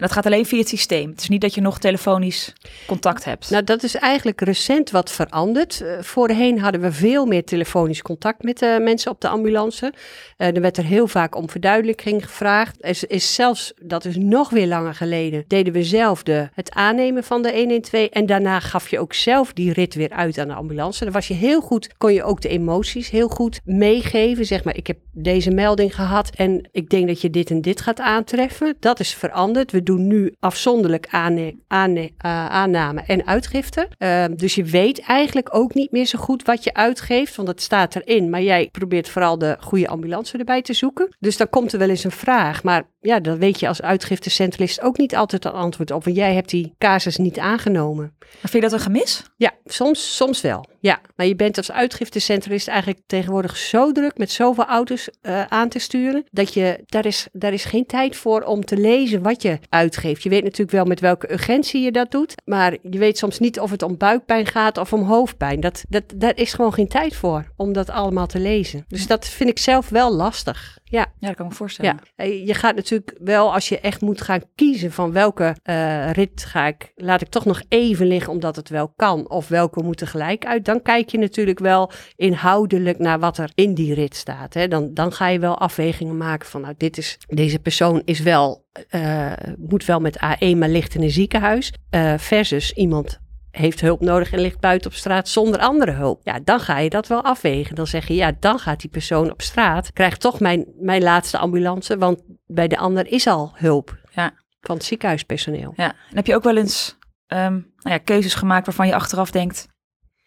dat 0.00 0.12
gaat 0.12 0.26
alleen 0.26 0.46
via 0.46 0.58
het 0.58 0.68
systeem. 0.68 1.10
Het 1.10 1.20
is 1.20 1.28
niet 1.28 1.40
dat 1.40 1.54
je 1.54 1.60
nog 1.60 1.78
telefonisch 1.78 2.52
contact 2.86 3.24
hebt. 3.24 3.50
Nou, 3.50 3.64
dat 3.64 3.82
is 3.82 3.94
eigenlijk 3.94 4.40
recent 4.40 4.90
wat 4.90 5.10
veranderd. 5.10 5.80
Eh, 5.80 5.98
voorheen 6.00 6.60
hadden 6.60 6.80
we 6.80 6.92
veel 6.92 7.26
meer 7.26 7.44
telefonisch 7.44 8.02
contact 8.02 8.42
met 8.42 8.58
de 8.58 8.78
mensen 8.82 9.10
op 9.10 9.20
de 9.20 9.28
ambulance. 9.28 9.92
Eh, 10.36 10.54
er 10.54 10.60
werd 10.60 10.76
er 10.76 10.84
heel 10.84 11.06
vaak 11.06 11.36
om 11.36 11.50
verduidelijking 11.50 12.24
gevraagd. 12.24 12.82
Is, 12.82 13.04
is 13.04 13.34
zelfs, 13.34 13.72
dat 13.82 14.04
is 14.04 14.16
nog 14.16 14.50
weer 14.50 14.66
langer 14.66 14.94
geleden, 14.94 15.44
deden 15.46 15.72
we 15.72 15.84
zelf 15.84 16.22
de, 16.22 16.48
het 16.52 16.72
aannemen 16.72 17.24
van 17.24 17.42
de 17.42 17.52
112. 17.52 18.08
En 18.08 18.26
daarna 18.26 18.60
gaf 18.60 18.88
je 18.88 18.98
ook 18.98 19.14
zelf 19.14 19.52
die 19.52 19.72
rit 19.72 19.94
weer 19.94 20.10
uit 20.10 20.38
aan 20.38 20.48
de 20.48 20.54
ambulance. 20.54 21.04
Dan 21.04 21.12
was 21.12 21.28
je 21.28 21.34
heel 21.34 21.60
goed, 21.60 21.96
kon 21.98 22.12
je 22.12 22.24
ook 22.24 22.40
de 22.40 22.48
emoties 22.48 23.10
heel 23.10 23.28
goed 23.28 23.60
meegeven. 23.64 24.46
Zeg 24.46 24.64
maar, 24.64 24.76
ik 24.76 24.86
heb 24.86 24.98
deze 25.12 25.50
melding 25.50 25.94
gehad 25.94 26.30
en 26.34 26.68
ik 26.72 26.90
denk 26.90 27.06
dat 27.06 27.20
je 27.20 27.30
dit 27.30 27.50
en 27.50 27.60
dit 27.60 27.80
gaat 27.80 28.00
aantreffen. 28.00 28.76
Dat 28.80 29.00
is 29.00 29.14
veranderd. 29.14 29.72
We 29.72 29.82
nu 29.98 30.34
afzonderlijk 30.40 31.06
aanne- 31.10 31.54
aanne- 31.66 32.10
eh, 32.18 32.46
aanname 32.46 33.02
en 33.06 33.26
uitgifte. 33.26 33.88
Eh, 33.98 34.24
dus 34.36 34.54
je 34.54 34.64
weet 34.64 35.00
eigenlijk 35.00 35.54
ook 35.54 35.74
niet 35.74 35.90
meer 35.90 36.04
zo 36.06 36.18
goed 36.18 36.42
wat 36.44 36.64
je 36.64 36.74
uitgeeft, 36.74 37.36
want 37.36 37.48
het 37.48 37.62
staat 37.62 37.96
erin. 37.96 38.30
Maar 38.30 38.42
jij 38.42 38.68
probeert 38.72 39.08
vooral 39.08 39.38
de 39.38 39.56
goede 39.60 39.88
ambulance 39.88 40.38
erbij 40.38 40.62
te 40.62 40.72
zoeken. 40.72 41.16
Dus 41.18 41.36
dan 41.36 41.48
komt 41.48 41.72
er 41.72 41.78
wel 41.78 41.88
eens 41.88 42.04
een 42.04 42.10
vraag. 42.10 42.62
Maar 42.62 42.82
ja, 43.00 43.20
dan 43.20 43.38
weet 43.38 43.60
je 43.60 43.68
als 43.68 43.82
uitgiftecentralist 43.82 44.80
ook 44.80 44.98
niet 44.98 45.16
altijd 45.16 45.44
een 45.44 45.52
antwoord 45.52 45.90
op. 45.90 46.04
Want 46.04 46.16
jij 46.16 46.34
hebt 46.34 46.50
die 46.50 46.74
casus 46.78 47.16
niet 47.16 47.38
aangenomen. 47.38 48.12
Maar 48.18 48.50
vind 48.50 48.52
je 48.52 48.60
dat 48.60 48.72
een 48.72 48.80
gemis? 48.80 49.22
Ja, 49.36 49.52
soms, 49.64 50.16
soms 50.16 50.40
wel. 50.40 50.68
Ja, 50.80 51.00
maar 51.16 51.26
je 51.26 51.36
bent 51.36 51.56
als 51.56 51.72
uitgiftecentralist 51.72 52.68
eigenlijk 52.68 53.00
tegenwoordig 53.06 53.56
zo 53.56 53.92
druk 53.92 54.18
met 54.18 54.30
zoveel 54.30 54.64
auto's 54.64 55.08
eh, 55.20 55.44
aan 55.44 55.68
te 55.68 55.78
sturen, 55.78 56.24
dat 56.30 56.54
je, 56.54 56.82
daar 56.86 57.06
is, 57.06 57.28
daar 57.32 57.52
is 57.52 57.64
geen 57.64 57.86
tijd 57.86 58.16
voor 58.16 58.42
om 58.42 58.64
te 58.64 58.76
lezen 58.76 59.22
wat 59.22 59.42
je 59.42 59.58
uitgeeft. 59.68 60.22
Je 60.22 60.28
weet 60.28 60.42
natuurlijk 60.42 60.70
wel 60.70 60.84
met 60.84 61.00
welke 61.00 61.32
urgentie 61.32 61.82
je 61.82 61.92
dat 61.92 62.10
doet, 62.10 62.34
maar 62.44 62.76
je 62.82 62.98
weet 62.98 63.18
soms 63.18 63.38
niet 63.38 63.60
of 63.60 63.70
het 63.70 63.82
om 63.82 63.96
buikpijn 63.96 64.46
gaat 64.46 64.78
of 64.78 64.92
om 64.92 65.02
hoofdpijn. 65.02 65.60
Dat, 65.60 65.84
dat, 65.88 66.04
daar 66.16 66.36
is 66.36 66.52
gewoon 66.52 66.72
geen 66.72 66.88
tijd 66.88 67.16
voor 67.16 67.52
om 67.56 67.72
dat 67.72 67.90
allemaal 67.90 68.26
te 68.26 68.40
lezen. 68.40 68.84
Dus 68.88 69.06
dat 69.06 69.28
vind 69.28 69.50
ik 69.50 69.58
zelf 69.58 69.88
wel 69.88 70.14
lastig. 70.14 70.78
Ja. 70.84 71.06
Ja, 71.18 71.26
dat 71.26 71.36
kan 71.36 71.44
ik 71.44 71.50
me 71.50 71.56
voorstellen. 71.56 72.00
Ja, 72.16 72.24
eh, 72.24 72.46
je 72.46 72.54
gaat 72.54 72.74
natuurlijk 72.74 72.89
wel 73.18 73.52
als 73.54 73.68
je 73.68 73.80
echt 73.80 74.00
moet 74.00 74.20
gaan 74.20 74.42
kiezen 74.54 74.92
van 74.92 75.12
welke 75.12 75.56
eh, 75.62 76.10
rit 76.10 76.44
ga 76.44 76.66
ik, 76.66 76.92
laat 76.96 77.20
ik 77.20 77.28
toch 77.28 77.44
nog 77.44 77.62
even 77.68 78.06
liggen 78.06 78.32
omdat 78.32 78.56
het 78.56 78.68
wel 78.68 78.92
kan 78.96 79.30
of 79.30 79.48
welke 79.48 79.82
moeten 79.82 80.06
gelijk 80.06 80.46
uit. 80.46 80.64
Dan 80.64 80.82
kijk 80.82 81.08
je 81.08 81.18
natuurlijk 81.18 81.58
wel 81.58 81.90
inhoudelijk 82.16 82.98
naar 82.98 83.18
wat 83.18 83.38
er 83.38 83.50
in 83.54 83.74
die 83.74 83.94
rit 83.94 84.16
staat. 84.16 84.54
Hè. 84.54 84.68
Dan, 84.68 84.94
dan 84.94 85.12
ga 85.12 85.28
je 85.28 85.38
wel 85.38 85.58
afwegingen 85.58 86.16
maken 86.16 86.48
van 86.48 86.60
nou 86.60 86.74
dit 86.76 86.98
is, 86.98 87.18
deze 87.28 87.58
persoon 87.58 88.02
is 88.04 88.20
wel, 88.20 88.64
eh, 88.88 89.32
moet 89.58 89.84
wel 89.84 90.00
met 90.00 90.16
A1 90.16 90.56
maar 90.56 90.68
ligt 90.68 90.94
in 90.94 91.02
een 91.02 91.10
ziekenhuis 91.10 91.72
eh, 91.90 92.14
versus 92.18 92.72
iemand 92.72 93.20
heeft 93.50 93.80
hulp 93.80 94.00
nodig 94.00 94.32
en 94.32 94.40
ligt 94.40 94.60
buiten 94.60 94.90
op 94.90 94.96
straat 94.96 95.28
zonder 95.28 95.60
andere 95.60 95.90
hulp. 95.92 96.20
Ja, 96.24 96.40
dan 96.44 96.60
ga 96.60 96.78
je 96.78 96.90
dat 96.90 97.06
wel 97.06 97.22
afwegen. 97.24 97.74
Dan 97.74 97.86
zeg 97.86 98.08
je, 98.08 98.14
ja, 98.14 98.32
dan 98.40 98.58
gaat 98.58 98.80
die 98.80 98.90
persoon 98.90 99.30
op 99.32 99.42
straat, 99.42 99.92
krijgt 99.92 100.20
toch 100.20 100.40
mijn, 100.40 100.66
mijn 100.78 101.02
laatste 101.02 101.38
ambulance, 101.38 101.98
want 101.98 102.22
bij 102.46 102.68
de 102.68 102.76
ander 102.78 103.06
is 103.06 103.26
al 103.26 103.52
hulp 103.54 103.98
Ja. 104.10 104.32
van 104.60 104.76
het 104.76 104.84
ziekenhuispersoneel. 104.84 105.72
Ja. 105.76 105.88
En 105.88 106.16
heb 106.16 106.26
je 106.26 106.34
ook 106.34 106.42
wel 106.42 106.56
eens 106.56 106.98
ehm, 107.26 107.52
nou 107.52 107.64
ja, 107.82 107.98
keuzes 107.98 108.34
gemaakt 108.34 108.66
waarvan 108.66 108.86
je 108.86 108.94
achteraf 108.94 109.30
denkt, 109.30 109.66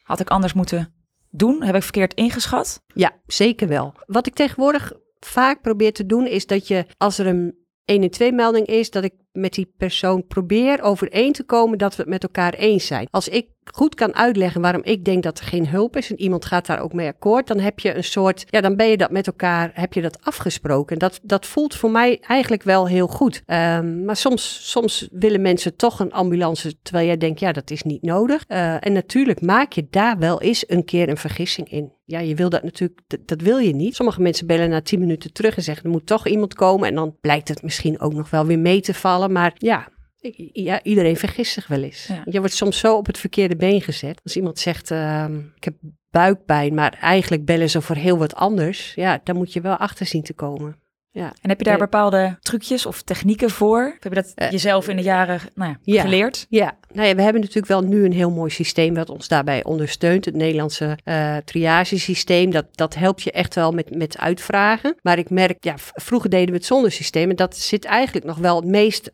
had 0.03 0.19
ik 0.19 0.29
anders 0.29 0.53
moeten 0.53 0.93
doen? 1.29 1.63
Heb 1.63 1.75
ik 1.75 1.83
verkeerd 1.83 2.13
ingeschat? 2.13 2.81
Ja, 2.87 3.11
zeker 3.25 3.67
wel. 3.67 3.93
Wat 4.05 4.27
ik 4.27 4.33
tegenwoordig 4.33 4.91
vaak 5.19 5.61
probeer 5.61 5.93
te 5.93 6.05
doen, 6.05 6.27
is 6.27 6.45
dat 6.45 6.67
je, 6.67 6.85
als 6.97 7.17
er 7.17 7.27
een 7.27 7.55
112-melding 7.91 8.65
is, 8.65 8.89
dat 8.89 9.03
ik 9.03 9.13
met 9.33 9.53
die 9.53 9.73
persoon 9.77 10.27
probeer 10.27 10.81
overeen 10.81 11.31
te 11.31 11.43
komen 11.43 11.77
dat 11.77 11.95
we 11.95 12.01
het 12.01 12.11
met 12.11 12.23
elkaar 12.23 12.53
eens 12.53 12.85
zijn. 12.85 13.07
Als 13.11 13.27
ik 13.27 13.47
goed 13.71 13.95
kan 13.95 14.15
uitleggen 14.15 14.61
waarom 14.61 14.81
ik 14.83 15.05
denk 15.05 15.23
dat 15.23 15.39
er 15.39 15.45
geen 15.45 15.67
hulp 15.67 15.97
is 15.97 16.09
en 16.09 16.21
iemand 16.21 16.45
gaat 16.45 16.65
daar 16.65 16.79
ook 16.79 16.93
mee 16.93 17.07
akkoord, 17.07 17.47
dan 17.47 17.59
heb 17.59 17.79
je 17.79 17.95
een 17.95 18.03
soort, 18.03 18.45
ja, 18.49 18.61
dan 18.61 18.75
ben 18.75 18.87
je 18.87 18.97
dat 18.97 19.11
met 19.11 19.27
elkaar, 19.27 19.71
heb 19.73 19.93
je 19.93 20.01
dat 20.01 20.17
afgesproken. 20.21 20.99
Dat, 20.99 21.19
dat 21.23 21.45
voelt 21.45 21.75
voor 21.75 21.91
mij 21.91 22.19
eigenlijk 22.21 22.63
wel 22.63 22.87
heel 22.87 23.07
goed. 23.07 23.43
Ehm, 23.45 24.05
maar 24.05 24.15
soms, 24.15 24.69
soms 24.71 25.07
willen 25.11 25.41
mensen 25.41 25.75
toch 25.75 25.99
een 25.99 26.13
ambulance, 26.13 26.81
terwijl 26.81 27.05
jij 27.05 27.17
denkt, 27.17 27.39
ja, 27.39 27.51
dat 27.51 27.71
is 27.71 27.83
niet 27.83 28.01
nodig. 28.01 28.43
Eh, 28.47 28.85
en 28.85 28.93
natuurlijk 28.93 29.41
maak 29.41 29.71
je 29.71 29.87
daar 29.89 30.17
wel 30.17 30.41
eens 30.41 30.63
een 30.67 30.85
keer 30.85 31.09
een 31.09 31.17
vergissing 31.17 31.71
in. 31.71 31.91
Ja, 32.05 32.19
je 32.19 32.35
wil 32.35 32.49
dat 32.49 32.63
natuurlijk, 32.63 32.99
dat, 33.07 33.19
dat 33.25 33.41
wil 33.41 33.57
je 33.57 33.75
niet. 33.75 33.95
Sommige 33.95 34.21
mensen 34.21 34.47
bellen 34.47 34.69
na 34.69 34.81
10 34.81 34.99
minuten 34.99 35.33
terug 35.33 35.55
en 35.55 35.63
zeggen, 35.63 35.83
er 35.83 35.91
moet 35.91 36.05
toch 36.05 36.27
iemand 36.27 36.53
komen. 36.53 36.87
En 36.87 36.95
dan 36.95 37.15
blijkt 37.21 37.47
het 37.47 37.61
misschien 37.61 37.99
ook 37.99 38.13
nog 38.13 38.29
wel 38.29 38.45
weer 38.45 38.59
mee 38.59 38.81
te 38.81 38.93
vallen. 38.93 39.22
Maar 39.27 39.53
ja, 39.57 39.87
ja, 40.53 40.83
iedereen 40.83 41.17
vergist 41.17 41.53
zich 41.53 41.67
wel 41.67 41.81
eens. 41.81 42.07
Ja. 42.07 42.21
Je 42.25 42.39
wordt 42.39 42.53
soms 42.53 42.79
zo 42.79 42.97
op 42.97 43.05
het 43.05 43.17
verkeerde 43.17 43.55
been 43.55 43.81
gezet. 43.81 44.21
Als 44.23 44.35
iemand 44.35 44.59
zegt, 44.59 44.91
ehm, 44.91 45.39
ik 45.55 45.63
heb 45.63 45.75
buikpijn, 46.09 46.73
maar 46.73 46.97
eigenlijk 47.01 47.45
bellen 47.45 47.69
ze 47.69 47.81
voor 47.81 47.95
heel 47.95 48.17
wat 48.17 48.35
anders. 48.35 48.93
Ja, 48.95 49.21
dan 49.23 49.35
moet 49.35 49.53
je 49.53 49.61
wel 49.61 49.75
achter 49.75 50.05
zien 50.05 50.23
te 50.23 50.33
komen. 50.33 50.81
Ja. 51.13 51.33
En 51.41 51.49
heb 51.49 51.57
je 51.57 51.63
daar 51.63 51.77
bepaalde 51.77 52.37
trucjes 52.41 52.85
of 52.85 53.01
technieken 53.01 53.49
voor? 53.49 53.85
Of 53.97 54.03
heb 54.03 54.13
je 54.13 54.21
dat 54.21 54.31
Eh, 54.35 54.51
jezelf 54.51 54.87
in 54.87 54.95
de 54.95 55.01
jaren 55.01 55.39
nou 55.55 55.69
ja, 55.69 55.77
ja. 55.93 56.01
geleerd? 56.01 56.45
Ja, 56.49 56.77
nou 56.91 57.07
ja, 57.07 57.15
we 57.15 57.21
hebben 57.21 57.41
natuurlijk 57.41 57.67
wel 57.67 57.81
nu 57.81 58.05
een 58.05 58.13
heel 58.13 58.31
mooi 58.31 58.51
systeem 58.51 58.93
wat 58.93 59.09
ons 59.09 59.27
daarbij 59.27 59.63
ondersteunt. 59.63 60.25
Het 60.25 60.35
Nederlandse 60.35 60.97
eh 61.03 61.37
triagesysteem, 61.45 62.51
dat, 62.51 62.65
dat 62.71 62.95
helpt 62.95 63.21
je 63.21 63.31
echt 63.31 63.55
wel 63.55 63.71
met, 63.71 63.95
met 63.95 64.17
uitvragen. 64.17 64.95
Maar 65.01 65.17
ik 65.17 65.29
merk, 65.29 65.63
ja, 65.63 65.73
vroeger 65.93 66.29
deden 66.29 66.49
we 66.49 66.55
het 66.55 66.65
zonder 66.65 66.91
systeem 66.91 67.29
en 67.29 67.35
dat 67.35 67.57
zit 67.57 67.85
eigenlijk 67.85 68.25
nog 68.25 68.37
wel 68.37 68.55
het 68.55 68.65
meest, 68.65 69.11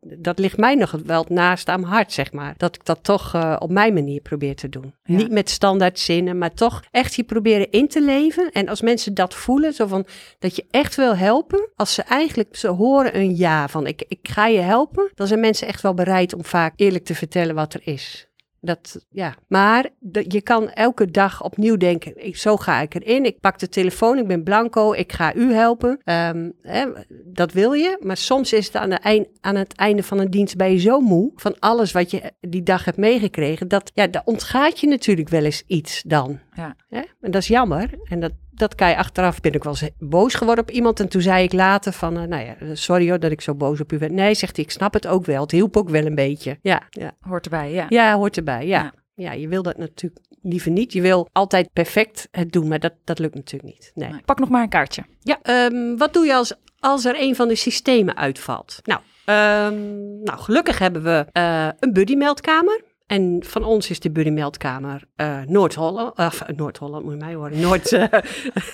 dat 0.00 0.38
ligt 0.38 0.56
mij 0.56 0.74
nog 0.74 0.98
wel 1.04 1.20
het 1.20 1.30
naast 1.30 1.68
aan 1.68 1.80
mijn 1.80 1.92
hart, 1.92 2.12
zeg 2.12 2.32
maar. 2.32 2.54
Dat 2.56 2.74
ik 2.74 2.84
dat 2.84 2.98
toch 3.02 3.34
eh, 3.34 3.56
op 3.58 3.70
mijn 3.70 3.94
manier 3.94 4.20
probeer 4.20 4.56
te 4.56 4.68
doen. 4.68 4.94
Ja. 5.04 5.16
Niet 5.16 5.30
met 5.30 5.50
standaard 5.50 5.98
zinnen, 5.98 6.38
maar 6.38 6.54
toch 6.54 6.82
echt 6.90 7.14
je 7.14 7.24
proberen 7.24 7.70
in 7.70 7.88
te 7.88 8.02
leven. 8.02 8.50
En 8.52 8.68
als 8.68 8.80
mensen 8.80 9.14
dat 9.14 9.34
voelen, 9.34 9.72
zo 9.72 9.86
van 9.86 10.06
dat 10.38 10.56
je 10.56 10.64
echt 10.70 10.94
wil 10.94 11.16
helpen, 11.16 11.32
als 11.76 11.94
ze 11.94 12.02
eigenlijk, 12.02 12.56
ze 12.56 12.68
horen 12.68 13.16
een 13.16 13.36
ja 13.36 13.68
van 13.68 13.86
ik, 13.86 14.04
ik 14.08 14.28
ga 14.28 14.46
je 14.46 14.60
helpen, 14.60 15.10
dan 15.14 15.26
zijn 15.26 15.40
mensen 15.40 15.66
echt 15.66 15.82
wel 15.82 15.94
bereid 15.94 16.34
om 16.34 16.44
vaak 16.44 16.72
eerlijk 16.76 17.04
te 17.04 17.14
vertellen 17.14 17.54
wat 17.54 17.74
er 17.74 17.80
is. 17.84 18.28
Dat, 18.60 19.06
ja. 19.10 19.34
Maar 19.48 19.88
de- 19.98 20.24
je 20.28 20.40
kan 20.42 20.70
elke 20.70 21.10
dag 21.10 21.42
opnieuw 21.42 21.76
denken, 21.76 22.26
ik, 22.26 22.36
zo 22.36 22.56
ga 22.56 22.80
ik 22.80 22.94
erin. 22.94 23.24
Ik 23.24 23.40
pak 23.40 23.58
de 23.58 23.68
telefoon, 23.68 24.18
ik 24.18 24.26
ben 24.26 24.42
blanco, 24.42 24.92
ik 24.92 25.12
ga 25.12 25.34
u 25.34 25.52
helpen. 25.52 26.00
Ehm, 26.04 26.50
hè, 26.62 26.86
dat 27.24 27.52
wil 27.52 27.72
je. 27.72 27.96
Maar 28.00 28.16
soms 28.16 28.52
is 28.52 28.66
het 28.66 28.76
aan, 28.76 28.90
de 28.90 28.96
eind, 28.96 29.26
aan 29.40 29.56
het 29.56 29.74
einde 29.76 30.02
van 30.02 30.18
een 30.18 30.30
dienst 30.30 30.56
ben 30.56 30.72
je 30.72 30.78
zo 30.78 31.00
moe 31.00 31.32
van 31.34 31.58
alles 31.58 31.92
wat 31.92 32.10
je 32.10 32.32
die 32.40 32.62
dag 32.62 32.84
hebt 32.84 32.96
meegekregen. 32.96 33.68
Dat, 33.68 33.90
ja, 33.94 34.06
daar 34.06 34.22
ontgaat 34.24 34.80
je 34.80 34.86
natuurlijk 34.86 35.28
wel 35.28 35.44
eens 35.44 35.62
iets 35.66 36.02
dan. 36.06 36.38
Ja. 36.54 36.76
Hè? 36.88 37.02
En 37.20 37.30
dat 37.30 37.42
is 37.42 37.48
jammer. 37.48 37.90
En 38.04 38.20
dat, 38.20 38.32
dat 38.50 38.74
kan 38.74 38.88
je 38.88 38.96
achteraf. 38.96 39.40
Ben 39.40 39.52
ik 39.52 39.64
wel 39.64 39.76
eens 39.80 39.90
boos 39.98 40.34
geworden 40.34 40.64
op 40.64 40.70
iemand. 40.70 41.00
En 41.00 41.08
toen 41.08 41.22
zei 41.22 41.44
ik 41.44 41.52
later 41.52 41.92
van, 41.92 42.18
eh, 42.18 42.22
nou 42.22 42.44
ja, 42.44 42.74
sorry 42.74 43.08
hoor 43.08 43.20
dat 43.20 43.30
ik 43.30 43.40
zo 43.40 43.54
boos 43.54 43.80
op 43.80 43.92
u 43.92 43.98
werd. 43.98 44.12
Nee, 44.12 44.34
zegt 44.34 44.56
hij, 44.56 44.64
ik 44.64 44.70
snap 44.70 44.92
het 44.92 45.06
ook 45.06 45.24
wel. 45.24 45.42
Het 45.42 45.50
hielp 45.50 45.76
ook 45.76 45.88
wel 45.88 46.06
een 46.06 46.14
beetje. 46.14 46.58
Ja, 46.62 46.82
ja. 46.90 47.12
Hoort 47.20 47.44
erbij, 47.44 47.72
ja. 47.72 47.86
ja 47.88 48.16
hoort 48.16 48.36
erbij. 48.36 48.66
Ja. 48.66 48.82
Ja. 48.82 48.92
ja. 49.14 49.32
je 49.32 49.48
wil 49.48 49.62
dat 49.62 49.76
natuurlijk 49.76 50.22
liever 50.42 50.70
niet. 50.70 50.92
Je 50.92 51.00
wil 51.00 51.28
altijd 51.32 51.72
perfect 51.72 52.28
het 52.30 52.52
doen, 52.52 52.68
maar 52.68 52.80
dat, 52.80 52.92
dat 53.04 53.18
lukt 53.18 53.34
natuurlijk 53.34 53.72
niet. 53.72 53.92
Nee. 53.94 54.20
Pak 54.24 54.38
nog 54.38 54.48
maar 54.48 54.62
een 54.62 54.68
kaartje. 54.68 55.04
Ja, 55.20 55.38
ehm, 55.42 55.96
wat 55.96 56.12
doe 56.12 56.24
je 56.24 56.34
als, 56.34 56.54
als 56.78 57.04
er 57.04 57.20
een 57.20 57.36
van 57.36 57.48
de 57.48 57.54
systemen 57.54 58.16
uitvalt? 58.16 58.80
Nou, 58.82 59.00
ehm, 59.24 60.22
nou 60.22 60.38
gelukkig 60.38 60.78
hebben 60.78 61.02
we 61.02 61.26
eh, 61.32 61.68
een 61.80 61.92
buddy-meldkamer. 61.92 62.82
En 63.14 63.42
van 63.46 63.64
ons 63.64 63.90
is 63.90 64.00
de 64.00 64.10
buddymeldkamer 64.10 65.02
uh, 65.16 65.40
Noord-Holland, 65.46 66.18
of 66.18 66.42
Noord-Holland 66.56 67.04
moet 67.04 67.12
je 67.12 67.18
mij 67.18 67.34
horen, 67.34 67.60
Noord, 67.60 67.92
uh, 67.92 68.04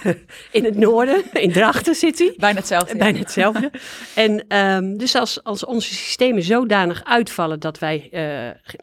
in 0.59 0.65
het 0.65 0.77
noorden, 0.77 1.23
in 1.33 1.53
Drachten 1.53 1.95
zit 1.95 2.19
hij. 2.19 2.35
Bijna 2.37 2.59
hetzelfde. 2.59 2.97
Bijna 2.97 3.19
hetzelfde. 3.19 3.71
en 4.15 4.57
um, 4.57 4.99
dus 4.99 5.15
als, 5.15 5.45
als 5.45 5.65
onze 5.65 5.95
systemen 5.95 6.43
zodanig 6.43 7.05
uitvallen 7.05 7.61
dat 7.61 7.79
wij 7.79 8.11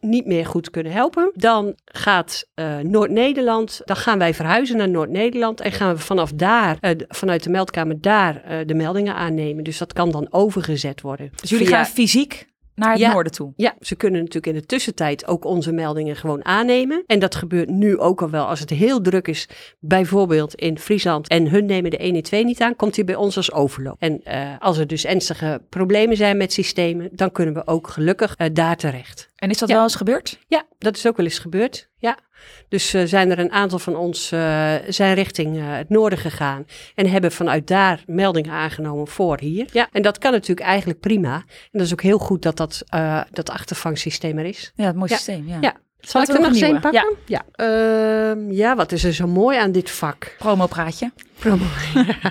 niet 0.00 0.26
meer 0.26 0.46
goed 0.46 0.70
kunnen 0.70 0.92
helpen, 0.92 1.32
dan 1.34 1.74
gaat 1.84 2.48
Noord-Nederland, 2.82 3.80
dan 3.84 3.96
gaan 3.96 4.18
wij 4.18 4.34
verhuizen 4.34 4.76
naar 4.76 4.88
Noord-Nederland 4.88 5.60
en 5.60 5.72
gaan 5.72 5.94
we 5.94 6.00
vanaf 6.00 6.32
daar, 6.32 6.78
vanuit 7.08 7.42
de 7.42 7.50
meldkamer 7.50 8.00
daar, 8.00 8.64
de 8.66 8.74
meldingen 8.74 9.14
aannemen. 9.14 9.64
Dus 9.64 9.78
dat 9.78 9.92
kan 9.92 10.10
dan 10.10 10.26
overgezet 10.30 11.00
worden. 11.00 11.30
Dus 11.40 11.50
jullie 11.50 11.66
gaan 11.66 11.86
fysiek 11.86 12.46
naar 12.78 12.92
het 12.92 13.12
noorden 13.12 13.32
toe. 13.32 13.52
Ja, 13.56 13.74
ze 13.80 13.96
kunnen 13.96 14.20
natuurlijk 14.20 14.46
in 14.46 14.60
de 14.60 14.66
tussentijd 14.66 15.26
ook 15.26 15.44
onze 15.44 15.72
meldingen 15.72 16.16
gewoon 16.16 16.44
aannemen. 16.44 17.04
En 17.06 17.18
dat 17.18 17.34
gebeurt 17.34 17.68
nu 17.68 17.98
ook 17.98 18.22
al 18.22 18.30
wel 18.30 18.46
als 18.46 18.60
het 18.60 18.70
heel 18.70 19.00
druk 19.00 19.28
is, 19.28 19.48
bijvoorbeeld 19.78 20.54
in 20.54 20.78
Friesland. 20.78 21.28
En 21.28 21.48
hun 21.48 21.66
nemen 21.66 21.90
de 21.90 21.98
112 22.02 22.44
niet 22.44 22.60
aan, 22.60 22.76
komt 22.76 22.96
hij 22.96 23.04
bij 23.04 23.14
ons 23.14 23.36
als 23.36 23.52
overloop. 23.52 23.96
En 23.98 24.20
uh, 24.24 24.52
als 24.58 24.78
er 24.78 24.86
dus 24.86 25.04
ernstige 25.04 25.62
problemen 25.68 26.16
zijn 26.16 26.36
met 26.36 26.52
systemen, 26.52 27.08
dan 27.12 27.32
kunnen 27.32 27.54
we 27.54 27.66
ook 27.66 27.88
gelukkig 27.88 28.34
uh, 28.38 28.46
daar 28.52 28.76
terecht. 28.76 29.28
En 29.36 29.50
is 29.50 29.58
dat 29.58 29.68
wel 29.68 29.82
eens 29.82 29.94
gebeurd? 29.94 30.38
Ja, 30.46 30.66
dat 30.78 30.96
is 30.96 31.06
ook 31.06 31.16
wel 31.16 31.26
eens 31.26 31.38
gebeurd. 31.38 31.88
Ja. 31.96 32.18
Dus 32.68 32.94
uh, 32.94 33.02
zijn 33.04 33.30
er 33.30 33.38
een 33.38 33.52
aantal 33.52 33.78
van 33.78 33.96
ons 33.96 34.32
uh, 34.32 34.74
zijn 34.88 35.14
richting 35.14 35.56
uh, 35.56 35.76
het 35.76 35.88
noorden 35.88 36.18
gegaan 36.18 36.66
en 36.94 37.10
hebben 37.10 37.32
vanuit 37.32 37.66
daar 37.66 38.02
meldingen 38.06 38.52
aangenomen 38.52 39.08
voor 39.08 39.40
hier. 39.40 39.68
Ja, 39.72 39.88
en 39.92 40.02
dat 40.02 40.18
kan 40.18 40.32
natuurlijk 40.32 40.66
eigenlijk 40.66 41.00
prima. 41.00 41.34
En 41.34 41.44
dat 41.70 41.82
is 41.82 41.92
ook 41.92 42.02
heel 42.02 42.18
goed 42.18 42.42
dat 42.42 42.56
dat, 42.56 42.82
dat 43.30 43.50
achtervangsysteem 43.50 44.38
er 44.38 44.44
is. 44.44 44.72
Ja, 44.74 44.84
het 44.84 44.96
mooie 44.96 45.08
systeem. 45.08 45.48
Ja. 45.48 45.58
ja. 45.60 45.76
Zal 46.00 46.22
ik 46.22 46.28
er 46.28 46.40
nog 46.40 46.48
eens 46.48 46.60
een 46.60 46.80
pakken? 46.80 47.16
Ja. 47.26 47.44
Ja. 47.56 48.34
Uh, 48.36 48.56
ja, 48.56 48.76
wat 48.76 48.92
is 48.92 49.04
er 49.04 49.12
zo 49.12 49.26
mooi 49.26 49.58
aan 49.58 49.72
dit 49.72 49.90
vak? 49.90 50.34
Promopraatje. 50.38 51.12
Promo. 51.38 51.64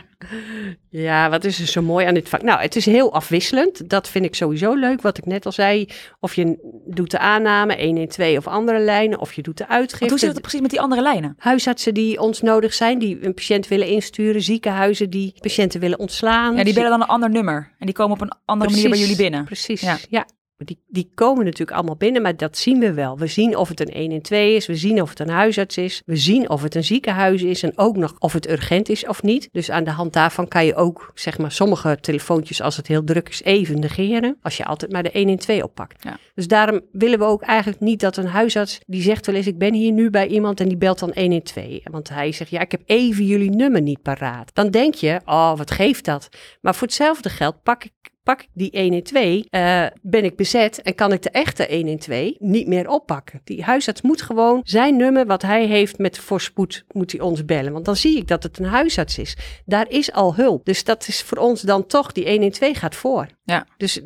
ja, 0.89 1.29
wat 1.29 1.43
is 1.43 1.59
er 1.59 1.67
zo 1.67 1.81
mooi 1.81 2.05
aan 2.05 2.13
dit 2.13 2.29
vak? 2.29 2.41
Nou, 2.41 2.61
het 2.61 2.75
is 2.75 2.85
heel 2.85 3.13
afwisselend. 3.13 3.89
Dat 3.89 4.07
vind 4.07 4.25
ik 4.25 4.35
sowieso 4.35 4.73
leuk. 4.73 5.01
Wat 5.01 5.17
ik 5.17 5.25
net 5.25 5.45
al 5.45 5.51
zei. 5.51 5.87
Of 6.19 6.33
je 6.33 6.57
doet 6.85 7.11
de 7.11 7.19
aanname, 7.19 7.83
112 7.83 8.37
of 8.37 8.47
andere 8.47 8.79
lijnen. 8.79 9.19
Of 9.19 9.33
je 9.33 9.41
doet 9.41 9.57
de 9.57 9.67
uitgifte. 9.67 10.09
Hoe 10.09 10.19
zit 10.19 10.31
het 10.31 10.41
precies 10.41 10.61
met 10.61 10.69
die 10.69 10.81
andere 10.81 11.01
lijnen? 11.01 11.35
Huisartsen 11.37 11.93
die 11.93 12.19
ons 12.19 12.41
nodig 12.41 12.73
zijn. 12.73 12.99
Die 12.99 13.25
een 13.25 13.33
patiënt 13.33 13.67
willen 13.67 13.87
insturen. 13.87 14.41
Ziekenhuizen 14.41 15.09
die 15.09 15.33
patiënten 15.39 15.79
willen 15.79 15.99
ontslaan. 15.99 16.55
Ja, 16.55 16.63
die 16.63 16.73
bellen 16.73 16.89
dan 16.89 17.01
een 17.01 17.07
ander 17.07 17.29
nummer. 17.29 17.71
En 17.79 17.85
die 17.85 17.95
komen 17.95 18.15
op 18.15 18.21
een 18.21 18.33
andere 18.45 18.71
precies, 18.71 18.89
manier 18.89 18.89
bij 18.89 18.99
jullie 18.99 19.23
binnen. 19.23 19.45
Precies, 19.45 19.81
ja. 19.81 19.97
ja. 20.09 20.25
Die, 20.65 20.79
die 20.87 21.11
komen 21.13 21.43
natuurlijk 21.43 21.77
allemaal 21.77 21.95
binnen, 21.95 22.21
maar 22.21 22.37
dat 22.37 22.57
zien 22.57 22.79
we 22.79 22.93
wel. 22.93 23.17
We 23.17 23.27
zien 23.27 23.57
of 23.57 23.69
het 23.69 23.79
een 23.79 23.93
1 23.93 24.11
en 24.11 24.21
2 24.21 24.55
is, 24.55 24.65
we 24.65 24.75
zien 24.75 25.01
of 25.01 25.09
het 25.09 25.19
een 25.19 25.29
huisarts 25.29 25.77
is, 25.77 26.01
we 26.05 26.15
zien 26.15 26.49
of 26.49 26.61
het 26.61 26.75
een 26.75 26.83
ziekenhuis 26.83 27.43
is 27.43 27.63
en 27.63 27.77
ook 27.77 27.97
nog 27.97 28.15
of 28.19 28.33
het 28.33 28.49
urgent 28.49 28.89
is 28.89 29.07
of 29.07 29.23
niet. 29.23 29.49
Dus 29.51 29.71
aan 29.71 29.83
de 29.83 29.91
hand 29.91 30.13
daarvan 30.13 30.47
kan 30.47 30.65
je 30.65 30.75
ook, 30.75 31.11
zeg 31.13 31.37
maar, 31.37 31.51
sommige 31.51 31.97
telefoontjes 32.01 32.61
als 32.61 32.77
het 32.77 32.87
heel 32.87 33.03
druk 33.03 33.29
is 33.29 33.43
even 33.43 33.79
negeren, 33.79 34.37
als 34.41 34.57
je 34.57 34.65
altijd 34.65 34.91
maar 34.91 35.03
de 35.03 35.11
1 35.11 35.29
en 35.29 35.39
2 35.39 35.63
oppakt. 35.63 36.03
Ja. 36.03 36.17
Dus 36.35 36.47
daarom 36.47 36.81
willen 36.91 37.19
we 37.19 37.25
ook 37.25 37.41
eigenlijk 37.41 37.81
niet 37.81 37.99
dat 37.99 38.17
een 38.17 38.27
huisarts, 38.27 38.79
die 38.85 39.01
zegt 39.01 39.25
wel 39.25 39.35
eens, 39.35 39.47
ik 39.47 39.57
ben 39.57 39.73
hier 39.73 39.91
nu 39.91 40.09
bij 40.09 40.27
iemand 40.27 40.59
en 40.59 40.67
die 40.67 40.77
belt 40.77 40.99
dan 40.99 41.13
1 41.13 41.31
en 41.31 41.43
2. 41.43 41.81
Want 41.91 42.09
hij 42.09 42.31
zegt, 42.31 42.49
ja, 42.49 42.61
ik 42.61 42.71
heb 42.71 42.81
even 42.85 43.25
jullie 43.25 43.49
nummer 43.49 43.81
niet 43.81 44.01
paraat. 44.01 44.51
Dan 44.53 44.69
denk 44.69 44.93
je, 44.93 45.21
oh, 45.25 45.57
wat 45.57 45.71
geeft 45.71 46.05
dat? 46.05 46.29
Maar 46.61 46.75
voor 46.75 46.87
hetzelfde 46.87 47.29
geld 47.29 47.63
pak 47.63 47.83
ik 47.83 47.91
pak 48.27 48.41
ik 48.41 48.49
die 48.53 48.81
112, 48.81 49.43
uh, 49.51 49.85
ben 50.01 50.23
ik 50.23 50.35
bezet 50.35 50.81
en 50.81 50.95
kan 50.95 51.11
ik 51.11 51.21
de 51.21 51.29
echte 51.29 51.67
112 51.69 52.31
niet 52.39 52.67
meer 52.67 52.89
oppakken. 52.89 53.41
Die 53.43 53.63
huisarts 53.63 54.01
moet 54.01 54.21
gewoon 54.21 54.61
zijn 54.63 54.95
nummer 54.95 55.25
wat 55.25 55.41
hij 55.41 55.65
heeft 55.65 55.97
met 55.97 56.17
voorspoed, 56.17 56.85
moet 56.91 57.11
hij 57.11 57.21
ons 57.21 57.45
bellen. 57.45 57.73
Want 57.73 57.85
dan 57.85 57.95
zie 57.95 58.17
ik 58.17 58.27
dat 58.27 58.43
het 58.43 58.59
een 58.59 58.65
huisarts 58.65 59.17
is. 59.17 59.37
Daar 59.65 59.89
is 59.89 60.11
al 60.11 60.35
hulp. 60.35 60.65
Dus 60.65 60.83
dat 60.83 61.07
is 61.07 61.21
voor 61.21 61.37
ons 61.37 61.61
dan 61.61 61.85
toch, 61.85 62.11
die 62.11 62.29
112 62.29 62.77
gaat 62.77 62.95
voor. 62.95 63.27
Ja. 63.43 63.65
Dus 63.77 64.01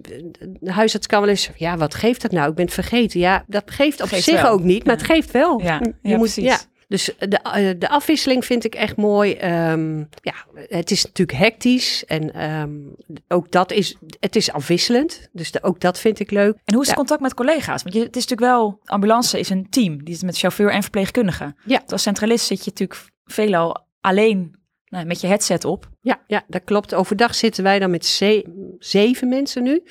de 0.59 0.71
huisarts 0.71 1.07
kan 1.07 1.21
wel 1.21 1.29
eens, 1.29 1.49
ja, 1.55 1.77
wat 1.77 1.95
geeft 1.95 2.21
dat 2.21 2.31
nou? 2.31 2.49
Ik 2.49 2.55
ben 2.55 2.65
het 2.65 2.73
vergeten. 2.73 3.19
Ja, 3.19 3.43
dat 3.47 3.71
geeft 3.71 4.01
op 4.01 4.07
Geeft 4.07 4.23
zich 4.23 4.41
wel. 4.41 4.51
ook 4.51 4.63
niet, 4.63 4.85
maar 4.85 4.95
het 4.95 5.05
geeft 5.05 5.31
wel. 5.31 5.61
Ja, 5.61 5.79
je 5.81 5.93
ja, 6.09 6.17
moet, 6.17 6.33
precies. 6.33 6.67
Dus 6.91 7.09
de, 7.19 7.39
uh, 7.57 7.69
de 7.79 7.89
afwisseling 7.89 8.45
vind 8.45 8.63
ik 8.63 8.75
echt 8.75 8.95
mooi. 8.95 9.31
Um, 9.71 10.09
ja, 10.21 10.33
het 10.53 10.91
is 10.91 11.05
natuurlijk 11.05 11.37
hectisch 11.37 12.05
en 12.05 12.51
um, 12.51 12.95
ook 13.27 13.51
dat 13.51 13.71
is, 13.71 13.95
het 14.19 14.35
is 14.35 14.51
afwisselend. 14.51 15.29
Dus 15.31 15.51
de, 15.51 15.63
ook 15.63 15.79
dat 15.79 15.99
vind 15.99 16.19
ik 16.19 16.31
leuk. 16.31 16.53
En 16.65 16.73
hoe 16.73 16.81
is 16.81 16.87
het 16.87 16.87
Ja. 16.87 16.93
contact 16.93 17.21
met 17.21 17.33
collega's? 17.33 17.83
Want 17.83 17.95
je, 17.95 18.01
het 18.01 18.15
is 18.15 18.27
natuurlijk 18.27 18.51
wel, 18.51 18.79
ambulance 18.85 19.39
is 19.39 19.49
een 19.49 19.69
team. 19.69 20.03
Die 20.03 20.13
is 20.13 20.21
met 20.21 20.37
chauffeur 20.37 20.71
en 20.71 20.81
verpleegkundige. 20.81 21.55
Ja. 21.65 21.81
Als 21.87 22.01
centralist 22.01 22.45
zit 22.45 22.63
je 22.63 22.69
natuurlijk 22.69 23.09
veelal 23.25 23.85
alleen 24.01 24.55
nou, 24.85 25.05
met 25.05 25.21
je 25.21 25.27
headset 25.27 25.65
op. 25.65 25.89
Ja, 26.03 26.21
ja, 26.27 26.43
dat 26.47 26.61
klopt. 26.63 26.93
Overdag 26.93 27.35
zitten 27.35 27.63
wij 27.63 27.79
dan 27.79 27.91
met 27.91 28.05
ze- 28.05 28.75
zeven 28.79 29.29
mensen 29.29 29.63
nu. 29.63 29.83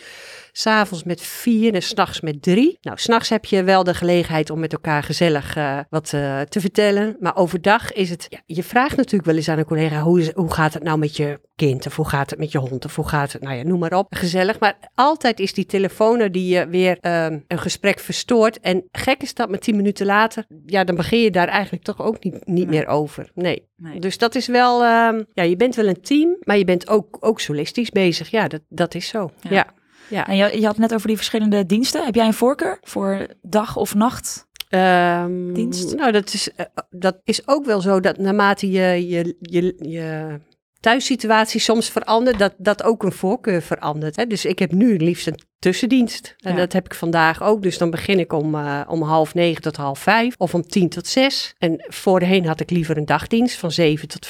S'avonds 0.53 1.05
met 1.05 1.21
vier 1.21 1.75
en 1.75 1.83
s'nachts 1.83 2.21
met 2.21 2.43
drie. 2.43 2.79
Nou, 2.81 2.99
s'nachts 2.99 3.29
heb 3.29 3.45
je 3.45 3.63
wel 3.65 3.85
de 3.85 3.95
gelegenheid 3.95 4.51
om 4.51 4.59
met 4.61 4.73
elkaar 4.73 5.03
gezellig 5.03 5.57
uh, 5.57 5.79
wat 5.91 6.13
uh, 6.15 6.41
te 6.41 6.61
vertellen. 6.61 7.17
Maar 7.21 7.37
overdag 7.37 7.93
is 7.93 8.11
het... 8.11 8.27
Ja, 8.29 8.41
je 8.47 8.63
vraagt 8.63 8.97
natuurlijk 8.97 9.25
wel 9.25 9.37
eens 9.37 9.49
aan 9.49 9.59
een 9.59 9.65
collega... 9.65 10.03
Hoe, 10.03 10.21
is, 10.21 10.33
hoe 10.33 10.53
gaat 10.53 10.75
het 10.75 10.83
nou 10.83 10.99
met 10.99 11.17
je 11.17 11.41
kind? 11.55 11.87
Of 11.87 11.97
hoe 11.97 12.09
gaat 12.09 12.31
het 12.31 12.39
met 12.39 12.53
je 12.53 12.59
hond? 12.59 12.85
Of 12.85 12.97
hoe 12.97 13.09
gaat 13.09 13.33
het... 13.33 13.43
Nou 13.43 13.57
ja, 13.57 13.63
noem 13.63 13.79
maar 13.79 13.93
op. 13.99 14.07
Gezellig. 14.11 14.59
Maar 14.61 14.77
altijd 14.95 15.41
is 15.41 15.53
die 15.53 15.67
telefoon 15.67 16.21
er 16.21 16.33
die 16.33 16.55
je 16.55 16.69
weer 16.69 16.99
uh, 17.01 17.25
een 17.25 17.59
gesprek 17.59 17.99
verstoort. 17.99 18.61
En 18.61 18.85
gek 18.93 19.23
is 19.23 19.35
dat, 19.35 19.51
met 19.51 19.61
tien 19.61 19.77
minuten 19.77 20.07
later... 20.07 20.45
Ja, 20.67 20.85
dan 20.85 20.97
begin 20.97 21.19
je 21.21 21.31
daar 21.31 21.49
eigenlijk 21.49 21.85
toch 21.85 22.01
ook 22.03 22.25
niet, 22.25 22.47
niet 22.47 22.69
meer 22.69 22.87
over. 22.87 23.31
Nee. 23.35 23.69
Nee. 23.77 24.01
Dus 24.01 24.19
dat 24.19 24.35
is 24.35 24.47
wel... 24.47 24.83
ehm, 24.85 25.23
ja, 25.33 25.43
je 25.43 25.57
bent 25.57 25.75
wel 25.75 25.87
een 25.87 26.00
team, 26.01 26.37
maar 26.41 26.59
je 26.59 26.65
bent 26.65 26.89
ook, 26.89 27.17
ook 27.21 27.41
solistisch 27.41 27.91
bezig. 27.91 28.31
Ja, 28.31 28.49
dat, 28.49 28.61
dat 28.69 28.95
is 28.95 29.09
zo. 29.09 29.31
Ja. 29.41 29.51
Ja. 29.51 29.67
ja. 30.09 30.27
En 30.27 30.37
je, 30.37 30.45
je 30.61 30.65
had 30.67 30.77
het 30.77 30.79
net 30.79 30.95
over 30.95 31.07
die 31.07 31.17
verschillende 31.17 31.67
diensten. 31.67 32.05
Heb 32.05 32.15
jij 32.15 32.27
een 32.27 32.35
voorkeur 32.35 32.79
voor 32.83 33.27
dag 33.43 33.77
of 33.77 33.95
nacht? 33.95 34.49
Ehm, 34.69 35.53
Dienst? 35.53 35.95
Nou, 35.97 36.13
dat 36.13 36.33
is, 36.33 36.55
eh, 36.55 36.67
dat 36.91 37.21
is 37.25 37.49
ook 37.49 37.65
wel 37.65 37.81
zo 37.81 38.01
dat 38.01 38.19
naarmate 38.19 38.71
je, 38.71 39.09
je, 39.09 39.37
je, 39.41 39.75
je 39.79 40.39
thuissituatie 40.81 41.61
soms 41.61 41.91
verandert, 41.91 42.39
dat, 42.39 42.55
dat 42.59 42.83
ook 42.83 43.03
een 43.03 43.13
voorkeur 43.13 43.63
verandert. 43.63 44.17
Hè? 44.17 44.27
Dus 44.27 44.45
ik 44.45 44.59
heb 44.59 44.73
nu 44.73 44.97
liefst 44.97 45.27
een 45.27 45.41
tussendienst. 45.59 46.35
En 46.39 46.51
Ja. 46.53 46.59
dat 46.59 46.73
heb 46.73 46.85
ik 46.85 46.95
vandaag 46.95 47.43
ook. 47.43 47.63
Dus 47.63 47.79
dan 47.79 47.91
begin 47.91 48.19
ik 48.19 48.33
om, 48.33 48.55
eh, 48.55 48.81
om 48.89 49.03
half 49.03 49.35
negen 49.35 49.63
tot 49.63 49.77
half 49.77 49.99
vijf 49.99 50.35
of 50.39 50.55
om 50.55 50.63
tien 50.63 50.89
tot 50.89 51.07
zes. 51.07 51.55
En 51.59 51.85
voorheen 51.89 52.47
had 52.47 52.61
ik 52.61 52.71
liever 52.71 52.97
een 52.97 53.05
dagdienst 53.05 53.59
van 53.59 53.73
zeven 53.73 54.09
tot, 54.09 54.29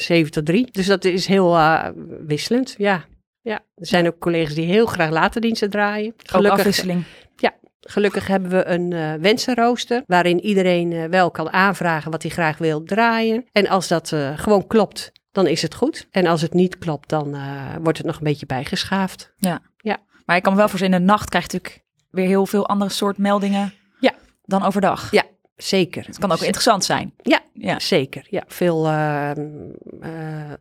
zeven 0.00 0.32
tot 0.32 0.46
drie. 0.46 0.68
Dus 0.70 0.86
dat 0.86 1.04
is 1.04 1.26
heel 1.26 1.56
eh, 1.56 1.88
wisselend, 2.26 2.74
ja. 2.78 3.04
Ja, 3.40 3.60
er 3.74 3.86
zijn 3.86 4.06
ook 4.06 4.18
collega's 4.18 4.54
die 4.54 4.66
heel 4.66 4.86
graag 4.86 5.10
later 5.10 5.40
diensten 5.40 5.70
draaien. 5.70 6.14
Ook 6.32 6.46
afwisseling. 6.46 7.04
Gelukkig 7.88 8.26
hebben 8.26 8.50
we 8.50 8.66
een 8.66 8.92
eh, 8.92 9.12
wensenrooster 9.14 10.02
waarin 10.06 10.40
iedereen 10.40 10.92
eh, 10.92 11.04
wel 11.04 11.30
kan 11.30 11.52
aanvragen 11.52 12.10
wat 12.10 12.22
hij 12.22 12.30
graag 12.30 12.58
wil 12.58 12.82
draaien. 12.82 13.44
En 13.52 13.68
als 13.68 13.88
dat 13.88 14.12
gewoon 14.34 14.66
klopt, 14.66 15.12
dan 15.32 15.46
is 15.46 15.62
het 15.62 15.74
goed. 15.74 16.06
En 16.10 16.26
als 16.26 16.42
het 16.42 16.54
niet 16.54 16.78
klopt, 16.78 17.08
dan 17.08 17.36
wordt 17.82 17.98
het 17.98 18.06
nog 18.06 18.16
een 18.16 18.24
beetje 18.24 18.46
bijgeschaafd. 18.46 19.34
Maar 20.26 20.36
ik 20.36 20.42
kan 20.42 20.52
me 20.52 20.58
wel 20.58 20.68
voorzien, 20.68 20.92
in 20.92 20.98
de 20.98 21.04
nacht 21.06 21.28
krijg 21.28 21.44
je 21.50 21.52
natuurlijk 21.52 21.84
weer 22.10 22.26
heel 22.26 22.46
veel 22.46 22.66
andere 22.66 22.90
soort 22.90 23.18
meldingen 23.18 23.72
Ja. 24.00 24.14
dan 24.44 24.62
overdag. 24.62 25.10
Ja. 25.10 25.22
Zeker. 25.56 26.04
Het 26.06 26.18
kan 26.18 26.32
ook 26.32 26.40
interessant 26.40 26.84
zijn. 26.84 27.12
Ja, 27.22 27.40
Ja. 27.52 27.78
zeker. 27.78 28.26
Ja, 28.30 28.44
veel 28.46 28.86
eh, 28.86 29.30
eh, 29.30 29.36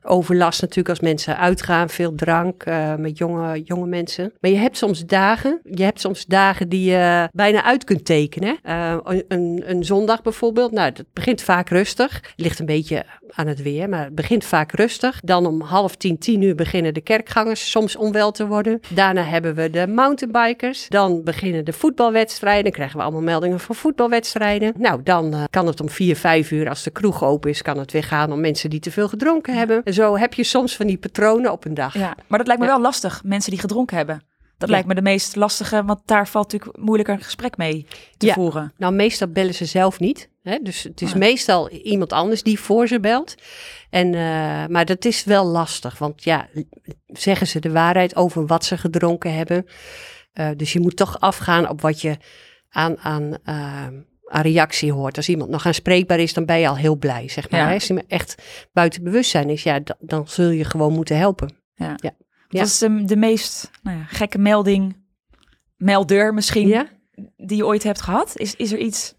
overlast 0.04 0.62
natuurlijk 0.62 0.90
als 0.90 1.00
mensen 1.00 1.38
uitgaan, 1.38 1.90
veel 1.90 2.16
drank 2.16 2.64
eh, 2.64 2.96
met 2.96 3.18
jonge, 3.18 3.62
jonge 3.64 3.86
mensen. 3.86 4.34
Maar 4.40 4.52
je 4.52 4.58
hebt 4.58 4.78
soms 4.78 5.06
dagen, 5.06 5.60
je 5.64 5.84
hebt 5.84 6.00
soms 6.00 6.26
dagen 6.26 6.70
die 6.70 6.92
je 6.92 7.30
bijna 7.32 7.64
uit 7.64 7.84
kunt 7.84 8.06
tekenen. 8.06 8.58
Een, 9.28 9.64
een, 9.66 9.84
zondag 9.84 10.22
bijvoorbeeld, 10.22 10.72
nou, 10.72 10.92
dat 10.92 11.06
begint 11.14 11.42
vaak 11.42 11.70
rustig. 11.70 12.14
Het 12.14 12.34
ligt 12.36 12.60
een 12.60 12.66
beetje 12.66 13.06
aan 13.30 13.48
het 13.48 13.62
weer, 13.62 13.90
maar 13.90 14.04
het 14.04 14.16
begint 14.16 14.46
vaak 14.46 14.72
rustig. 14.72 15.20
Dan 15.24 15.46
om 15.46 15.62
half 15.62 15.96
tien, 15.96 16.18
tien 16.18 16.42
uur 16.42 16.56
beginnen 16.56 16.94
de 16.94 17.02
kerkgangers 17.02 17.72
soms 17.72 17.96
onwel 17.96 18.32
te 18.32 18.48
worden. 18.48 18.80
Daarna 18.94 19.24
hebben 19.24 19.56
we 19.56 19.70
de 19.70 19.88
mountainbikers. 19.88 20.88
Dan 20.90 21.24
beginnen 21.24 21.66
de 21.66 21.74
voetbalwedstrijden. 21.74 22.64
Dan 22.64 22.72
krijgen 22.72 22.98
we 22.98 23.04
allemaal 23.04 23.22
meldingen 23.22 23.60
van 23.60 23.76
voetbalwedstrijden. 23.76 24.74
Nou, 24.86 25.04
dan 25.04 25.34
eh, 25.34 25.44
kan 25.50 25.68
het 25.68 25.82
om 25.82 25.90
vier, 25.90 26.16
vijf 26.16 26.52
uur, 26.52 26.70
als 26.70 26.84
de 26.84 26.90
kroeg 26.90 27.24
open 27.24 27.50
is, 27.50 27.62
kan 27.62 27.78
het 27.78 27.92
weer 27.92 28.04
gaan 28.04 28.32
om 28.32 28.40
mensen 28.40 28.70
die 28.70 28.80
te 28.80 28.92
veel 28.92 29.08
gedronken 29.08 29.58
hebben. 29.58 29.84
En 29.84 29.94
zo 29.94 30.18
heb 30.18 30.34
je 30.34 30.44
soms 30.44 30.76
van 30.76 30.88
die 30.88 30.98
patronen 30.98 31.52
op 31.52 31.66
een 31.66 31.74
dag. 31.74 31.94
Ja. 31.94 32.16
Maar 32.28 32.38
dat 32.38 32.48
lijkt 32.48 32.62
me 32.62 32.68
Ja. 32.68 32.74
wel 32.74 32.82
lastig, 32.82 33.22
mensen 33.24 33.52
die 33.52 33.60
gedronken 33.60 33.98
hebben. 33.98 34.22
Dat 34.58 34.70
Ja. 34.70 34.74
lijkt 34.76 34.88
me 34.88 34.96
de 34.96 35.02
meest 35.02 35.36
lastige, 35.36 35.84
want 35.84 36.00
daar 36.06 36.28
valt 36.28 36.52
natuurlijk 36.52 36.80
moeilijker 36.80 37.14
een 37.16 37.22
gesprek 37.22 37.58
mee 37.58 37.88
te 38.18 38.26
Ja. 38.26 38.34
voeren. 38.34 38.74
Nou, 38.78 38.94
meestal 38.94 39.28
bellen 39.28 39.54
ze 39.54 39.66
zelf 39.66 40.00
niet. 40.00 40.30
Hè? 40.44 40.58
Dus 40.64 40.84
het 40.84 41.02
is 41.02 41.12
Ah. 41.12 41.18
meestal 41.18 41.70
iemand 41.70 42.14
anders 42.14 42.44
die 42.44 42.60
voor 42.60 42.88
ze 42.88 43.00
belt. 43.00 43.36
En, 43.90 44.14
eh, 44.14 44.22
maar 44.68 44.86
dat 44.86 45.06
is 45.06 45.24
wel 45.24 45.46
lastig, 45.46 45.98
want 45.98 46.24
ja, 46.24 46.48
zeggen 47.08 47.48
ze 47.48 47.60
de 47.60 47.72
waarheid 47.72 48.16
over 48.16 48.46
wat 48.46 48.66
ze 48.66 48.78
gedronken 48.78 49.34
hebben. 49.36 49.66
Eh, 50.34 50.50
dus 50.56 50.74
je 50.74 50.80
moet 50.80 50.96
toch 50.98 51.20
afgaan 51.20 51.70
op 51.70 51.82
wat 51.82 52.02
je 52.02 52.18
aan, 52.70 52.98
aan, 52.98 53.38
uh, 53.46 53.88
aan 54.26 54.42
reactie 54.42 54.92
hoort. 54.92 55.18
Als 55.18 55.30
iemand 55.30 55.50
nog 55.50 55.66
aanspreekbaar 55.66 56.20
is, 56.20 56.34
dan 56.34 56.46
ben 56.46 56.60
je 56.60 56.68
al 56.68 56.78
heel 56.78 56.96
blij, 56.96 57.28
zeg 57.30 57.50
maar. 57.50 57.60
Ja. 57.60 57.74
Als 57.74 57.90
iemand 57.90 58.08
echt 58.08 58.44
buiten 58.74 59.04
bewustzijn 59.04 59.50
is, 59.50 59.64
ja, 59.64 59.80
dan, 59.80 59.96
dan 60.00 60.28
zul 60.28 60.50
je 60.50 60.64
gewoon 60.64 60.94
moeten 60.94 61.18
helpen. 61.18 61.56
Ja. 61.76 61.94
Ja. 61.96 62.12
Wat 62.50 62.68
is 62.68 62.78
de, 62.78 63.04
de 63.06 63.16
meest 63.16 63.72
nou 63.84 63.98
ja, 63.98 64.04
gekke 64.04 64.38
melding, 64.38 64.96
melder 65.76 66.34
misschien, 66.34 66.68
Ja? 66.68 66.88
die 67.38 67.58
je 67.58 67.66
ooit 67.66 67.84
hebt 67.84 68.02
gehad? 68.02 68.38
Is, 68.38 68.56
is 68.56 68.72
er 68.72 68.78
iets 68.78 69.16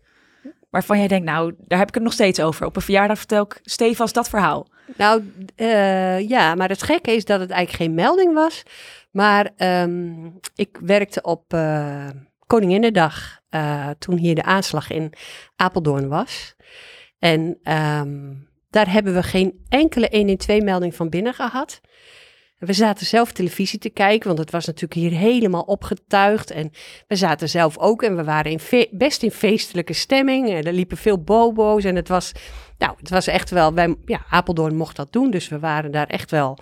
waarvan 0.71 0.99
jij 0.99 1.09
denkt, 1.09 1.27
nou, 1.27 1.55
daar 1.59 1.79
heb 1.79 1.89
ik 1.89 1.95
het 1.95 2.03
nog 2.03 2.13
steeds 2.13 2.41
over. 2.41 2.67
Op 2.67 2.77
een 2.77 2.83
verjaardag 2.83 3.19
vertel 3.19 3.45
ik 3.45 3.61
stevast 3.63 4.15
dat 4.15 4.29
verhaal. 4.29 4.69
Nou, 4.97 5.33
eh, 5.57 6.29
ja, 6.29 6.55
maar 6.55 6.69
het 6.69 6.83
gekke 6.83 7.11
is 7.11 7.25
dat 7.25 7.41
het 7.41 7.51
eigenlijk 7.51 7.83
geen 7.83 7.95
melding 7.95 8.35
was. 8.35 8.63
Maar 9.11 9.51
ehm, 9.57 10.31
ik 10.55 10.79
werkte 10.81 11.23
op 11.23 11.53
eh 11.53 12.07
Koninginnedag 12.47 13.41
eh, 13.49 13.91
toen 13.99 14.17
hier 14.17 14.35
de 14.35 14.43
aanslag 14.43 14.91
in 14.91 15.13
Apeldoorn 15.57 16.09
was. 16.09 16.55
En 17.19 17.59
ehm, 17.63 18.35
daar 18.71 18.93
hebben 18.93 19.15
we 19.15 19.23
geen 19.23 19.65
enkele 19.69 20.39
112-melding 20.39 20.95
van 20.95 21.09
binnen 21.09 21.35
gehad. 21.35 21.81
We 22.59 22.73
zaten 22.73 23.07
zelf 23.07 23.33
televisie 23.33 23.79
te 23.79 23.91
kijken, 23.91 24.27
want 24.27 24.39
het 24.39 24.51
was 24.51 24.67
natuurlijk 24.67 25.01
hier 25.01 25.19
helemaal 25.19 25.63
opgetuigd. 25.63 26.51
En 26.51 26.71
we 27.07 27.17
zaten 27.17 27.49
zelf 27.49 27.79
ook 27.79 28.03
en 28.03 28.17
we 28.17 28.25
waren 28.25 28.51
in 28.51 28.89
best 28.91 29.23
in 29.23 29.31
feestelijke 29.31 29.93
stemming. 29.93 30.51
En 30.51 30.65
er 30.65 30.73
liepen 30.73 30.97
veel 30.97 31.23
bobo's 31.23 31.85
en 31.85 31.97
het 31.97 32.09
was, 32.09 32.33
nou, 32.79 32.95
het 32.99 33.11
was 33.11 33.27
echt 33.27 33.51
wel, 33.51 33.75
wij, 33.75 33.97
ja, 34.05 34.25
Apeldoorn 34.31 34.77
mocht 34.77 34.97
dat 34.97 35.13
doen. 35.13 35.31
Dus 35.31 35.49
we 35.49 35.59
waren 35.59 35.91
daar 35.91 36.07
echt 36.07 36.31
wel, 36.31 36.59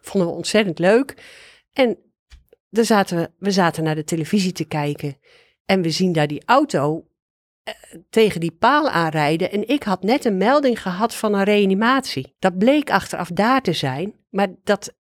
vonden 0.00 0.30
we 0.30 0.36
ontzettend 0.36 0.78
leuk. 0.78 1.22
En 1.72 1.98
dan 2.70 2.84
zaten 2.84 3.16
we, 3.16 3.30
we 3.38 3.50
zaten 3.50 3.84
naar 3.84 3.94
de 3.94 4.04
televisie 4.04 4.52
te 4.52 4.64
kijken 4.64 5.16
en 5.64 5.82
we 5.82 5.90
zien 5.90 6.12
daar 6.12 6.26
die 6.26 6.42
auto 6.44 7.06
eh, 7.62 7.74
tegen 8.10 8.40
die 8.40 8.52
paal 8.52 8.88
aanrijden. 8.88 9.50
En 9.52 9.68
ik 9.68 9.82
had 9.82 10.02
net 10.02 10.24
een 10.24 10.36
melding 10.36 10.82
gehad 10.82 11.14
van 11.14 11.34
een 11.34 11.44
reanimatie. 11.44 12.34
Dat 12.38 12.58
bleek 12.58 12.90
achteraf 12.90 13.28
daar 13.28 13.60
te 13.62 13.72
zijn, 13.72 14.14
maar 14.30 14.48
dat, 14.64 14.94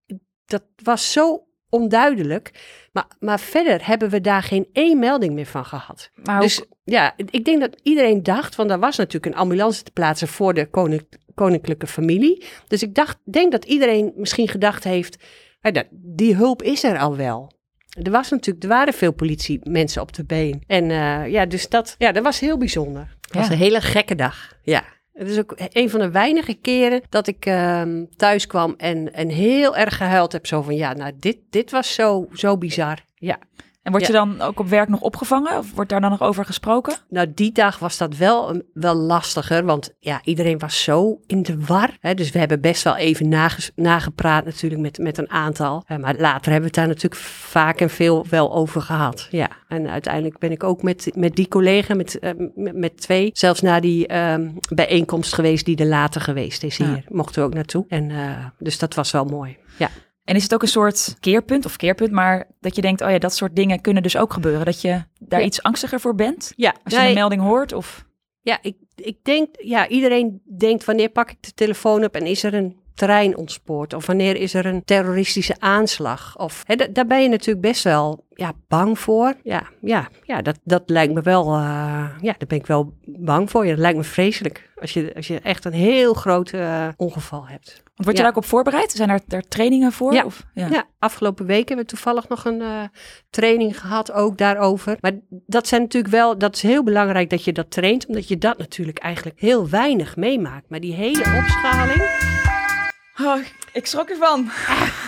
dat 0.46 0.64
was 0.84 1.12
zo 1.12 1.46
onduidelijk. 1.70 2.52
Maar, 2.92 3.08
maar 3.20 3.40
verder 3.40 3.88
hebben 3.88 4.10
we 4.10 4.22
daar 4.22 4.44
geen 4.44 4.68
één 4.74 5.00
melding 5.00 5.34
meer 5.34 5.46
van 5.46 5.66
gehad. 5.66 6.12
Dus 6.40 6.62
ja, 6.84 7.14
ik 7.18 7.46
denk 7.46 7.60
dat 7.62 7.80
iedereen 7.84 8.24
dacht, 8.24 8.56
want 8.56 8.72
er 8.72 8.80
was 8.80 8.98
natuurlijk 8.98 9.26
een 9.34 9.40
ambulance 9.42 9.84
te 9.84 9.92
plaatsen 9.92 10.28
voor 10.28 10.54
de 10.54 10.66
konink- 10.70 11.18
koninklijke 11.36 11.88
familie. 11.88 12.46
Dus 12.68 12.84
ik 12.84 12.96
dacht, 12.96 13.18
denk 13.24 13.52
dat 13.52 13.66
iedereen 13.66 14.14
misschien 14.16 14.48
gedacht 14.48 14.84
heeft, 14.84 15.24
"Ah, 15.62 15.74
dat- 15.74 15.88
die 15.92 16.36
hulp 16.36 16.62
is 16.64 16.84
er 16.84 16.98
al 17.00 17.16
wel. 17.16 17.52
Er 18.04 18.12
was 18.12 18.30
natuurlijk, 18.30 18.64
er 18.64 18.70
waren 18.70 18.94
veel 18.94 19.12
politiemensen 19.12 20.02
op 20.02 20.14
de 20.14 20.24
been. 20.24 20.64
En 20.68 20.92
eh, 20.92 21.32
ja, 21.32 21.46
dus 21.46 21.70
dat, 21.70 21.96
ja, 21.98 22.12
dat 22.12 22.24
was 22.24 22.40
heel 22.40 22.58
bijzonder. 22.58 23.16
Het 23.22 23.34
was 23.34 23.46
Ja. 23.48 23.52
een 23.52 23.58
hele 23.58 23.82
gekke 23.82 24.16
dag. 24.16 24.54
Ja. 24.62 24.84
Het 25.14 25.30
is 25.30 25.38
ook 25.40 25.56
een 25.72 25.90
van 25.90 26.00
de 26.00 26.12
weinige 26.12 26.54
keren 26.54 27.02
dat 27.10 27.28
ik 27.28 27.46
ehm, 27.46 28.04
thuis 28.16 28.48
kwam 28.48 28.74
en, 28.78 29.14
en 29.14 29.30
heel 29.30 29.76
erg 29.76 29.98
gehuild 29.98 30.32
heb. 30.32 30.46
Zo 30.48 30.62
van, 30.62 30.76
ja, 30.76 30.94
nou, 30.94 31.12
dit, 31.20 31.38
dit 31.50 31.72
was 31.72 31.94
zo, 31.94 32.28
zo 32.34 32.58
bizar. 32.58 32.98
Ja. 33.16 33.38
En 33.88 33.94
word 33.94 34.08
je 34.08 34.14
dan 34.14 34.42
ook 34.42 34.60
op 34.60 34.68
werk 34.70 34.90
nog 34.90 35.02
opgevangen? 35.02 35.58
Of 35.58 35.74
wordt 35.76 35.90
daar 35.90 36.02
dan 36.02 36.10
nog 36.10 36.22
over 36.22 36.46
gesproken? 36.46 36.96
Nou, 37.10 37.32
die 37.36 37.52
dag 37.52 37.80
was 37.80 37.98
dat 37.98 38.16
wel, 38.18 38.50
een- 38.50 38.64
wel 38.74 38.96
lastiger, 38.96 39.66
want 39.66 39.94
ja, 40.00 40.22
iedereen 40.24 40.60
was 40.60 40.84
zo 40.84 41.20
in 41.28 41.42
de 41.44 41.66
war. 41.66 41.98
Hè? 42.00 42.14
Dus 42.14 42.32
we 42.32 42.40
hebben 42.40 42.62
best 42.62 42.84
wel 42.84 42.96
even 42.96 43.30
nagepraat 43.76 44.46
natuurlijk 44.46 44.82
met, 44.82 44.98
met 44.98 45.18
een 45.18 45.30
aantal. 45.30 45.84
Eh, 45.88 45.98
maar 45.98 46.16
later 46.18 46.52
hebben 46.52 46.60
we 46.60 46.66
het 46.66 46.76
daar 46.76 46.88
natuurlijk 46.88 47.22
vaak 47.22 47.80
en 47.82 47.90
veel 47.90 48.26
wel 48.30 48.54
over 48.54 48.82
gehad. 48.82 49.28
Ja, 49.32 49.50
en 49.68 49.90
uiteindelijk 49.90 50.38
ben 50.38 50.52
ik 50.52 50.64
ook 50.64 50.84
met, 50.84 51.12
met 51.16 51.36
die 51.36 51.48
collega, 51.48 51.94
met, 51.96 52.20
eh, 52.20 52.32
met, 52.56 52.76
met 52.76 53.02
twee, 53.02 53.30
zelfs 53.34 53.62
naar 53.62 53.82
die 53.82 54.08
ehm, 54.08 54.50
bijeenkomst 54.74 55.34
geweest 55.34 55.66
die 55.66 55.78
er 55.78 55.86
later 55.86 56.22
geweest 56.22 56.64
is 56.64 56.78
hier. 56.78 56.88
Ja. 56.88 57.02
Mochten 57.10 57.42
we 57.42 57.48
ook 57.48 57.54
naartoe. 57.54 57.86
En 57.88 58.12
eh, 58.12 58.46
dus 58.60 58.78
dat 58.80 58.94
was 58.96 59.12
wel 59.12 59.26
mooi. 59.26 59.58
Ja. 59.78 59.90
En 60.28 60.36
is 60.36 60.44
het 60.44 60.54
ook 60.54 60.62
een 60.62 60.68
soort 60.68 61.16
keerpunt 61.20 61.66
of 61.66 61.76
keerpunt, 61.76 62.12
maar 62.12 62.48
dat 62.60 62.76
je 62.76 62.82
denkt, 62.82 63.02
oh 63.02 63.10
ja, 63.10 63.18
dat 63.20 63.36
soort 63.36 63.56
dingen 63.56 63.82
kunnen 63.82 64.04
dus 64.04 64.18
ook 64.18 64.34
gebeuren. 64.34 64.66
Dat 64.66 64.82
je 64.82 65.02
daar 65.20 65.40
Ja. 65.40 65.46
iets 65.46 65.64
angstiger 65.64 66.00
voor 66.00 66.16
bent? 66.16 66.54
Ja, 66.56 66.76
Als 66.84 66.94
je 66.94 67.00
een 67.08 67.14
melding 67.14 67.42
hoort 67.42 67.74
of... 67.74 68.06
Ja, 68.42 68.58
ik, 68.62 68.76
ik 68.96 69.18
denk, 69.24 69.48
ja, 69.60 69.88
iedereen 69.88 70.42
denkt 70.58 70.86
wanneer 70.86 71.10
pak 71.10 71.32
ik 71.32 71.38
de 71.40 71.54
telefoon 71.54 72.04
op 72.04 72.16
en 72.16 72.26
is 72.26 72.44
er 72.44 72.54
een 72.54 72.78
trein 72.94 73.38
ontspoord? 73.38 73.94
Of 73.94 74.06
wanneer 74.06 74.36
is 74.36 74.54
er 74.54 74.66
een 74.66 74.84
terroristische 74.86 75.56
aanslag? 75.60 76.38
Of, 76.38 76.64
hè, 76.66 76.76
da- 76.76 76.88
daar 76.88 77.06
ben 77.08 77.22
je 77.22 77.30
natuurlijk 77.30 77.62
best 77.68 77.84
wel 77.84 78.26
ja, 78.34 78.54
bang 78.68 79.00
voor. 79.00 79.34
Ja, 79.44 79.64
ja, 79.82 80.08
ja 80.24 80.42
dat, 80.42 80.60
dat 80.64 80.84
lijkt 80.86 81.14
me 81.14 81.22
wel, 81.22 81.46
eh, 81.54 81.60
ja, 82.22 82.36
daar 82.38 82.48
ben 82.48 82.58
ik 82.58 82.68
wel 82.68 82.94
bang 83.06 83.50
voor. 83.52 83.64
Ja, 83.64 83.70
dat 83.72 83.80
lijkt 83.80 83.98
me 83.98 84.04
vreselijk 84.04 84.70
als 84.82 84.94
je, 84.94 85.12
als 85.16 85.28
je 85.28 85.40
echt 85.40 85.66
een 85.66 85.74
heel 85.74 86.14
groot 86.14 86.50
eh, 86.52 86.88
ongeval 86.98 87.48
hebt. 87.48 87.84
Want 87.98 88.10
word 88.10 88.18
je 88.18 88.24
Ja. 88.24 88.30
daar 88.30 88.38
ook 88.38 88.44
op 88.44 88.50
voorbereid? 88.50 88.92
Zijn 88.92 89.08
daar, 89.08 89.20
daar 89.28 89.42
trainingen 89.48 89.92
voor? 89.92 90.14
Ja. 90.14 90.24
Of, 90.26 90.44
Ja. 90.54 90.86
afgelopen 91.00 91.46
week 91.46 91.68
hebben 91.68 91.86
we 91.86 91.92
toevallig 91.92 92.28
nog 92.28 92.46
een 92.46 92.62
eh, 92.62 92.82
training 93.30 93.80
gehad, 93.80 94.12
ook 94.12 94.38
daarover. 94.38 94.98
Maar 95.02 95.12
dat 95.30 95.68
zijn 95.68 95.82
natuurlijk 95.82 96.14
wel, 96.14 96.38
dat 96.38 96.56
is 96.56 96.62
heel 96.62 96.84
belangrijk 96.84 97.30
dat 97.30 97.44
je 97.44 97.54
dat 97.54 97.72
traint, 97.72 98.06
omdat 98.06 98.28
je 98.28 98.38
dat 98.38 98.58
natuurlijk 98.58 98.98
eigenlijk 98.98 99.40
heel 99.40 99.70
weinig 99.70 100.16
meemaakt. 100.16 100.70
Maar 100.70 100.80
die 100.80 100.94
hele 100.94 101.24
opschaling, 101.42 102.02
Oh, 103.22 103.38
ik 103.74 103.86
schrok 103.86 104.10
ervan. 104.10 104.50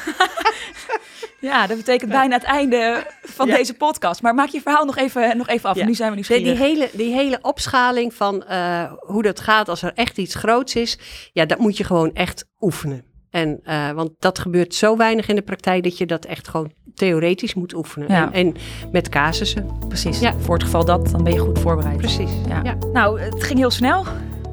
ja, 1.50 1.67
dat 1.67 1.78
betekent 1.78 2.12
bijna 2.12 2.36
het 2.36 2.43
einde 2.43 3.06
van 3.22 3.48
Ja. 3.48 3.56
deze 3.56 3.74
podcast. 3.74 4.22
Maar 4.22 4.34
maak 4.36 4.48
je 4.50 4.62
verhaal 4.62 4.86
nog 4.86 4.98
even, 4.98 5.38
nog 5.38 5.48
even 5.48 5.69
af. 5.69 5.76
Ja. 5.76 5.86
Nu 5.86 5.93
zijn 5.93 6.10
we 6.10 6.15
die, 6.15 6.28
die, 6.28 6.41
nieuwsgierig. 6.41 6.78
hele, 6.78 6.89
die 6.93 7.13
hele 7.13 7.39
opschaling 7.41 8.13
van 8.13 8.43
eh, 8.43 8.91
hoe 9.00 9.24
dat 9.24 9.39
gaat 9.39 9.69
als 9.69 9.82
er 9.82 9.91
echt 9.95 10.17
iets 10.17 10.36
groots 10.36 10.76
is, 10.76 10.98
ja, 11.34 11.45
dat 11.45 11.58
moet 11.58 11.78
je 11.78 11.84
gewoon 11.84 12.13
echt 12.13 12.45
oefenen. 12.60 13.04
En, 13.30 13.60
eh, 13.63 13.91
want 13.91 14.12
dat 14.19 14.39
gebeurt 14.39 14.76
zo 14.76 14.98
weinig 14.98 15.28
in 15.28 15.36
de 15.36 15.41
praktijk 15.41 15.84
dat 15.84 15.98
je 15.98 16.06
dat 16.06 16.26
echt 16.26 16.48
gewoon 16.48 16.72
theoretisch 16.95 17.54
moet 17.54 17.74
oefenen. 17.74 18.08
Ja. 18.12 18.32
En, 18.32 18.32
en 18.34 18.56
met 18.91 19.10
casussen. 19.10 19.72
Precies. 19.88 20.19
Ja. 20.19 20.34
Voor 20.39 20.54
het 20.54 20.63
geval 20.63 20.86
dat, 20.86 21.10
dan 21.12 21.24
ben 21.24 21.34
je 21.34 21.39
goed 21.39 21.60
voorbereid. 21.60 21.98
Precies. 21.98 22.32
Ja. 22.48 22.60
Ja. 22.63 22.78
Nou, 22.93 23.22
het 23.22 23.43
ging 23.43 23.60
heel 23.60 23.72
snel. 23.72 24.06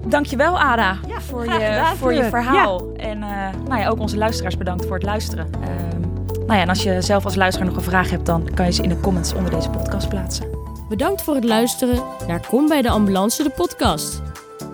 Dankjewel, 0.09 0.59
Ada, 0.59 0.97
Ja, 1.07 1.21
voor, 1.21 1.45
je, 1.45 1.51
gedaan, 1.51 1.97
voor 1.97 2.14
je 2.14 2.25
verhaal. 2.25 2.92
En 2.97 3.23
eh, 3.23 3.29
nou 3.69 3.81
ja, 3.81 3.88
ook 3.88 4.01
onze 4.01 4.16
luisteraars 4.16 4.57
bedankt 4.57 4.85
voor 4.87 4.95
het 4.95 5.05
luisteren. 5.05 5.49
Ehm, 5.53 6.01
nou 6.31 6.53
ja, 6.53 6.61
en 6.61 6.69
als 6.69 6.83
je 6.83 7.03
zelf 7.03 7.25
als 7.25 7.35
luisteraar 7.35 7.69
nog 7.69 7.77
een 7.77 7.83
vraag 7.83 8.11
hebt, 8.11 8.27
dan 8.27 8.49
kan 8.55 8.66
je 8.66 8.73
ze 8.73 8.83
in 8.83 8.88
de 8.88 9.01
comments 9.01 9.35
onder 9.35 9.51
deze 9.51 9.71
podcast 9.71 10.09
plaatsen. 10.09 10.47
Bedankt 10.88 11.23
voor 11.23 11.35
het 11.35 11.45
luisteren 11.45 12.03
naar 12.27 12.47
Kom 12.49 12.69
bij 12.69 12.83
de 12.83 12.88
Ambulance, 12.88 13.42
de 13.42 13.51
podcast. 13.51 14.23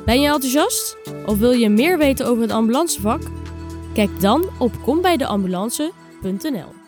Ben 0.04 0.20
je 0.20 0.28
enthousiast? 0.28 0.96
Of 1.26 1.38
wil 1.38 1.50
je 1.50 1.68
meer 1.68 1.98
weten 1.98 2.26
over 2.26 2.42
het 2.42 2.52
ambulancevak? 2.52 3.22
Kijk 3.94 4.20
dan 4.20 4.44
op 4.58 4.72
kombijdeambulance.nl 4.82 6.81